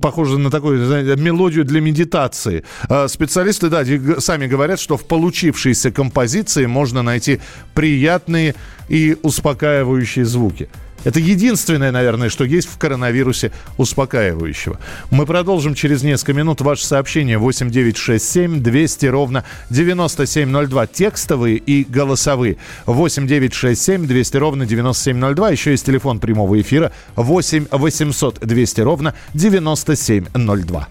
Похоже 0.00 0.38
на 0.38 0.50
такую 0.50 0.84
знаете, 0.86 1.20
мелодию 1.20 1.64
для 1.64 1.80
медитации. 1.80 2.64
А, 2.88 3.08
специалисты, 3.08 3.68
да, 3.68 3.84
сами 4.20 4.46
говорят, 4.46 4.80
что 4.80 4.96
в 4.96 5.04
получившейся 5.04 5.90
композиции 5.90 6.66
можно 6.66 7.02
найти 7.02 7.40
приятные 7.74 8.54
и 8.88 9.16
успокаивающие 9.22 10.24
звуки. 10.24 10.68
Это 11.04 11.20
единственное, 11.20 11.90
наверное, 11.90 12.28
что 12.28 12.44
есть 12.44 12.68
в 12.68 12.78
коронавирусе 12.78 13.52
успокаивающего. 13.76 14.78
Мы 15.10 15.26
продолжим 15.26 15.74
через 15.74 16.02
несколько 16.02 16.32
минут. 16.32 16.60
Ваше 16.60 16.86
сообщение 16.86 17.38
8967 17.38 18.62
200 18.62 19.06
ровно 19.06 19.44
9702. 19.70 20.86
Текстовые 20.86 21.56
и 21.56 21.84
голосовые. 21.84 22.56
8967 22.86 24.06
200 24.06 24.36
ровно 24.36 24.66
9702. 24.66 25.50
Еще 25.50 25.70
есть 25.72 25.86
телефон 25.86 26.20
прямого 26.20 26.60
эфира 26.60 26.92
8 27.16 27.66
800 27.70 28.40
200 28.40 28.80
ровно 28.80 29.14
9702. 29.34 30.88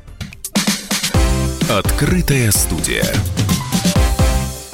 Открытая 1.69 2.51
студия. 2.51 3.05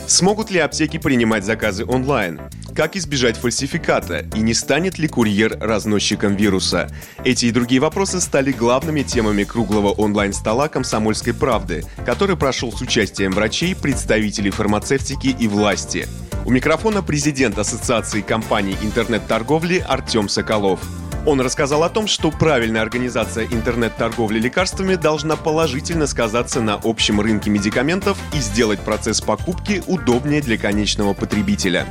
Смогут 0.07 0.49
ли 0.51 0.59
аптеки 0.59 0.97
принимать 0.97 1.43
заказы 1.43 1.83
онлайн? 1.85 2.39
Как 2.73 2.95
избежать 2.95 3.35
фальсификата? 3.35 4.25
И 4.35 4.39
не 4.39 4.53
станет 4.53 4.97
ли 4.97 5.09
курьер 5.09 5.57
разносчиком 5.59 6.37
вируса? 6.37 6.89
Эти 7.25 7.47
и 7.47 7.51
другие 7.51 7.81
вопросы 7.81 8.21
стали 8.21 8.53
главными 8.53 9.01
темами 9.01 9.43
круглого 9.43 9.89
онлайн-стола 9.89 10.69
«Комсомольской 10.69 11.33
правды», 11.33 11.83
который 12.05 12.37
прошел 12.37 12.71
с 12.71 12.79
участием 12.79 13.33
врачей, 13.33 13.75
представителей 13.75 14.51
фармацевтики 14.51 15.35
и 15.37 15.47
власти. 15.49 16.07
У 16.45 16.51
микрофона 16.51 17.03
президент 17.03 17.59
Ассоциации 17.59 18.21
компаний 18.21 18.77
интернет-торговли 18.81 19.83
Артем 19.85 20.29
Соколов. 20.29 20.79
Он 21.27 21.41
рассказал 21.41 21.83
о 21.83 21.89
том, 21.89 22.07
что 22.07 22.31
правильная 22.31 22.81
организация 22.81 23.47
интернет-торговли 23.51 24.39
лекарствами 24.39 24.95
должна 24.95 25.35
положительно 25.35 26.07
сказаться 26.07 26.61
на 26.61 26.79
общем 26.81 27.19
рынке 27.19 27.49
медикаментов 27.49 28.17
и 28.33 28.37
сделать 28.37 28.79
процесс 28.79 29.19
покупки 29.19 29.83
удобнее 29.87 30.39
для 30.39 30.57
конечного 30.57 31.13
потребителя. 31.13 31.85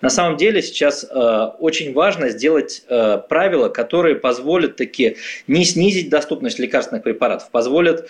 На 0.00 0.08
самом 0.08 0.38
деле 0.38 0.62
сейчас 0.62 1.04
э, 1.04 1.50
очень 1.58 1.92
важно 1.92 2.30
сделать 2.30 2.82
э, 2.88 3.18
правила, 3.28 3.68
которые 3.68 4.14
позволят 4.14 4.76
таки 4.76 5.18
не 5.46 5.66
снизить 5.66 6.08
доступность 6.08 6.58
лекарственных 6.58 7.02
препаратов, 7.02 7.50
позволят 7.50 8.08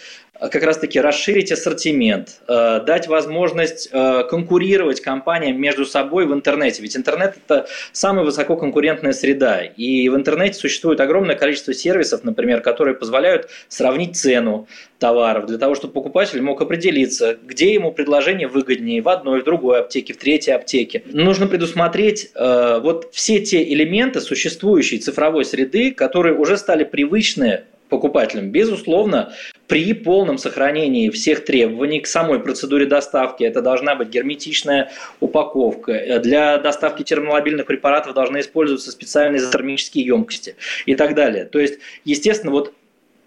как 0.49 0.63
раз-таки 0.63 1.01
расширить 1.01 1.53
ассортимент, 1.53 2.41
э, 2.49 2.81
дать 2.87 3.09
возможность 3.09 3.89
э, 3.93 4.25
конкурировать 4.29 5.01
компаниям 5.01 5.61
между 5.61 5.85
собой 5.85 6.27
в 6.27 6.33
интернете. 6.33 6.83
Ведь 6.83 6.97
интернет– 6.97 7.37
это 7.47 7.67
самая 7.93 8.25
высококонкурентная 8.25 9.13
среда. 9.13 9.63
И 9.63 10.09
в 10.09 10.17
интернете 10.17 10.55
существует 10.55 11.01
огромное 11.01 11.37
количество 11.37 11.75
сервисов, 11.75 12.25
например, 12.25 12.63
которые 12.63 12.95
позволяют 12.95 13.51
сравнить 13.69 14.17
цену 14.17 14.67
товаров 14.99 15.47
для 15.47 15.59
того, 15.59 15.75
чтобы 15.75 15.95
покупатель 15.95 16.41
мог 16.41 16.61
определиться, 16.61 17.37
где 17.43 17.75
ему 17.75 17.93
предложение 17.93 18.49
выгоднее 18.49 19.03
в 19.03 19.09
одной, 19.09 19.43
в 19.43 19.45
другой 19.45 19.81
аптеке, 19.81 20.15
в 20.15 20.19
третьей 20.19 20.55
аптеке. 20.55 21.03
Нужно 21.07 21.47
предусмотреть 21.47 22.31
э, 22.35 22.81
вот 22.83 23.11
все 23.13 23.41
те 23.41 23.63
элементы 23.63 24.21
существующей 24.21 24.99
цифровой 24.99 25.45
среды, 25.45 25.93
которые 25.93 26.35
уже 26.35 26.57
стали 26.57 26.85
привычны 26.85 27.65
покупателям. 27.91 28.51
Безусловно, 28.51 29.35
при 29.71 29.95
полном 29.95 30.37
сохранении 30.37 31.11
всех 31.11 31.45
требований 31.45 32.01
к 32.01 32.09
самой 32.09 32.41
процедуре 32.41 32.87
доставки, 32.87 33.45
это 33.45 33.63
должна 33.63 33.95
быть 33.95 34.09
герметичная 34.09 34.91
упаковка. 35.21 36.19
Для 36.19 36.59
доставки 36.59 37.05
термобильных 37.05 37.67
препаратов 37.67 38.15
должны 38.15 38.41
использоваться 38.41 38.91
специальные 38.91 39.49
термические 39.49 40.05
емкости 40.05 40.57
и 40.87 40.97
так 40.97 41.15
далее. 41.15 41.45
То 41.45 41.61
есть, 41.61 41.79
естественно, 42.05 42.51
вот 42.51 42.75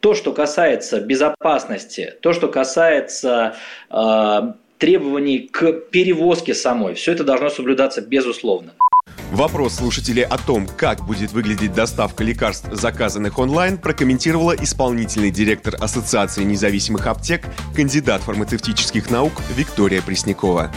то, 0.01 0.13
что 0.13 0.33
касается 0.33 0.99
безопасности, 0.99 2.13
то, 2.19 2.33
что 2.33 2.49
касается 2.49 3.55
э, 3.89 4.39
требований 4.79 5.47
к 5.47 5.71
перевозке 5.91 6.53
самой, 6.53 6.95
все 6.95 7.13
это 7.13 7.23
должно 7.23 7.51
соблюдаться 7.51 8.01
безусловно. 8.01 8.73
Вопрос 9.33 9.77
слушателей 9.77 10.23
о 10.23 10.37
том, 10.37 10.67
как 10.67 11.03
будет 11.07 11.31
выглядеть 11.31 11.73
доставка 11.73 12.23
лекарств, 12.23 12.67
заказанных 12.71 13.39
онлайн, 13.39 13.79
прокомментировала 13.79 14.51
исполнительный 14.51 15.31
директор 15.31 15.73
Ассоциации 15.79 16.43
независимых 16.43 17.07
аптек, 17.07 17.45
кандидат 17.75 18.21
фармацевтических 18.21 19.09
наук 19.09 19.33
Виктория 19.55 20.03
Преснякова. 20.03 20.71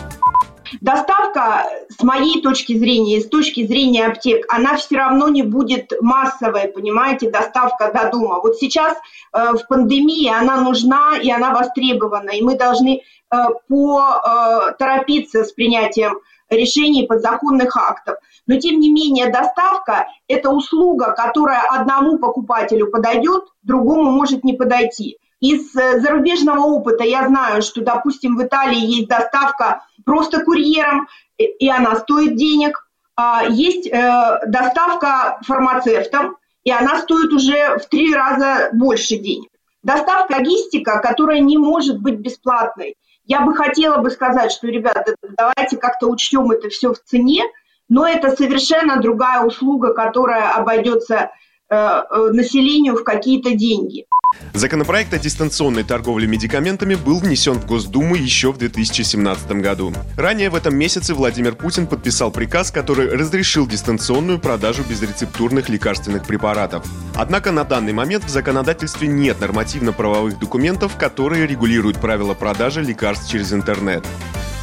Доставка, 0.80 1.66
с 1.88 2.02
моей 2.02 2.40
точки 2.40 2.78
зрения, 2.78 3.20
с 3.20 3.28
точки 3.28 3.66
зрения 3.66 4.06
аптек, 4.06 4.46
она 4.48 4.76
все 4.76 4.96
равно 4.96 5.28
не 5.28 5.42
будет 5.42 5.92
массовой, 6.00 6.68
понимаете, 6.68 7.30
доставка 7.30 7.92
до 7.92 8.10
дома. 8.10 8.40
Вот 8.40 8.56
сейчас 8.56 8.96
э, 9.32 9.52
в 9.52 9.66
пандемии 9.68 10.28
она 10.28 10.62
нужна 10.62 11.18
и 11.22 11.30
она 11.30 11.52
востребована, 11.52 12.30
и 12.30 12.42
мы 12.42 12.56
должны 12.56 13.02
э, 13.02 13.36
поторопиться 13.68 15.40
э, 15.40 15.44
с 15.44 15.52
принятием 15.52 16.18
решений 16.50 17.06
подзаконных 17.06 17.76
актов. 17.76 18.16
Но 18.46 18.58
тем 18.58 18.78
не 18.80 18.92
менее 18.92 19.30
доставка– 19.30 20.08
это 20.28 20.50
услуга, 20.50 21.12
которая 21.12 21.62
одному 21.62 22.18
покупателю 22.18 22.90
подойдет, 22.90 23.44
другому 23.62 24.10
может 24.10 24.44
не 24.44 24.54
подойти. 24.54 25.18
Из 25.40 25.74
э, 25.76 26.00
зарубежного 26.00 26.60
опыта 26.60 27.04
я 27.04 27.26
знаю, 27.26 27.62
что, 27.62 27.82
допустим, 27.82 28.36
в 28.36 28.42
Италии 28.42 28.78
есть 28.78 29.08
доставка 29.08 29.82
просто 30.04 30.42
курьером, 30.42 31.08
и 31.36 31.68
она 31.68 31.96
стоит 31.96 32.36
денег. 32.36 32.88
А 33.16 33.44
есть 33.48 33.86
э, 33.86 34.40
доставка 34.46 35.38
фармацевтом, 35.42 36.36
и 36.64 36.70
она 36.70 36.98
стоит 36.98 37.32
уже 37.32 37.78
в 37.78 37.86
три 37.86 38.14
раза 38.14 38.70
больше 38.72 39.16
денег. 39.16 39.48
Доставка 39.82 40.34
логистика, 40.34 41.00
которая 41.00 41.40
не 41.40 41.58
может 41.58 42.00
быть 42.00 42.18
бесплатной. 42.18 42.96
Я 43.26 43.40
бы 43.40 43.54
хотела 43.54 43.98
бы 43.98 44.10
сказать, 44.10 44.52
что, 44.52 44.68
ребята, 44.68 45.16
давайте 45.36 45.76
как-то 45.76 46.08
учтем 46.08 46.50
это 46.52 46.68
все 46.68 46.92
в 46.92 47.02
цене, 47.02 47.42
но 47.88 48.06
это 48.06 48.34
совершенно 48.34 49.00
другая 49.00 49.44
услуга, 49.44 49.92
которая 49.94 50.52
обойдется 50.52 51.30
э, 51.68 51.74
э, 51.74 52.30
населению 52.32 52.96
в 52.96 53.04
какие-то 53.04 53.52
деньги. 53.54 54.06
Законопроект 54.54 55.14
о 55.14 55.18
дистанционной 55.18 55.84
торговле 55.84 56.26
медикаментами 56.26 56.96
был 56.96 57.20
внесен 57.20 57.54
в 57.60 57.66
Госдуму 57.66 58.16
еще 58.16 58.52
в 58.52 58.58
2017 58.58 59.52
году. 59.52 59.92
Ранее 60.16 60.50
в 60.50 60.56
этом 60.56 60.74
месяце 60.74 61.14
Владимир 61.14 61.54
Путин 61.54 61.86
подписал 61.86 62.32
приказ, 62.32 62.72
который 62.72 63.08
разрешил 63.08 63.68
дистанционную 63.68 64.40
продажу 64.40 64.82
безрецептурных 64.82 65.68
лекарственных 65.68 66.26
препаратов. 66.26 66.84
Однако 67.14 67.52
на 67.52 67.62
данный 67.62 67.92
момент 67.92 68.24
в 68.24 68.28
законодательстве 68.28 69.06
нет 69.06 69.40
нормативно-правовых 69.40 70.38
документов, 70.40 70.96
которые 70.96 71.46
регулируют 71.46 72.00
правила 72.00 72.34
продажи 72.34 72.82
лекарств 72.82 73.30
через 73.30 73.52
интернет. 73.52 74.04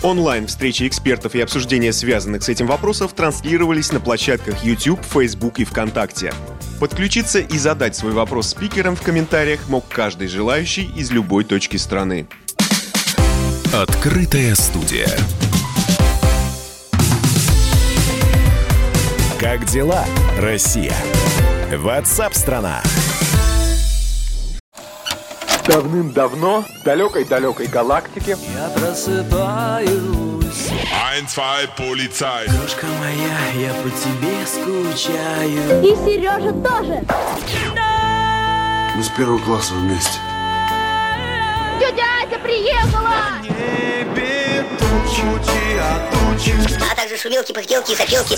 Онлайн 0.04 0.48
встречи 0.48 0.86
экспертов 0.86 1.34
и 1.34 1.40
обсуждения 1.40 1.94
связанных 1.94 2.44
с 2.44 2.50
этим 2.50 2.68
вопросов 2.68 3.14
транслировались 3.14 3.94
на 3.94 4.02
площадках 4.02 4.62
YouTube, 4.66 5.00
Facebook 5.02 5.60
и 5.60 5.64
ВКонтакте. 5.64 6.34
Подключиться 6.82 7.40
и 7.40 7.58
задать 7.58 7.96
свой 7.96 8.12
вопрос 8.12 8.50
спикерам 8.50 8.98
в 8.98 9.02
комментариях 9.02 9.53
мог 9.68 9.86
каждый 9.88 10.28
желающий 10.28 10.90
из 10.96 11.12
любой 11.12 11.44
точки 11.44 11.78
страны. 11.78 12.28
Открытая 13.74 14.56
студия. 14.56 15.10
Как 19.40 19.66
дела, 19.66 20.06
Россия? 20.40 20.96
Ватсап-страна! 21.76 22.82
Давным-давно 25.68 26.64
в 26.64 26.84
далекой-далекой 26.84 27.68
галактике 27.68 28.38
Я 28.54 28.70
просыпаюсь 28.70 29.94
Ein, 31.16 31.26
zwei, 31.28 31.68
полицай 31.78 32.48
Крошка 32.48 32.86
моя, 33.00 33.68
я 33.68 33.74
по 33.82 33.90
тебе 33.90 34.46
скучаю 34.46 35.84
И 35.84 35.96
Сережа 35.96 36.52
тоже 36.52 37.04
Мы 38.96 39.04
с 39.04 39.10
первого 39.10 39.40
класса 39.40 39.74
вместе. 39.74 40.20
Тетя 41.80 42.04
Ася 42.22 42.40
приехала! 42.40 43.42
Небе 43.42 44.64
тучи, 44.78 45.80
а 45.80 46.12
тучи. 46.12 46.54
А 46.92 46.96
также 46.96 47.18
шумелки, 47.18 47.54
пыхтелки 47.54 47.94
и 47.94 47.96
сопелки 47.96 48.38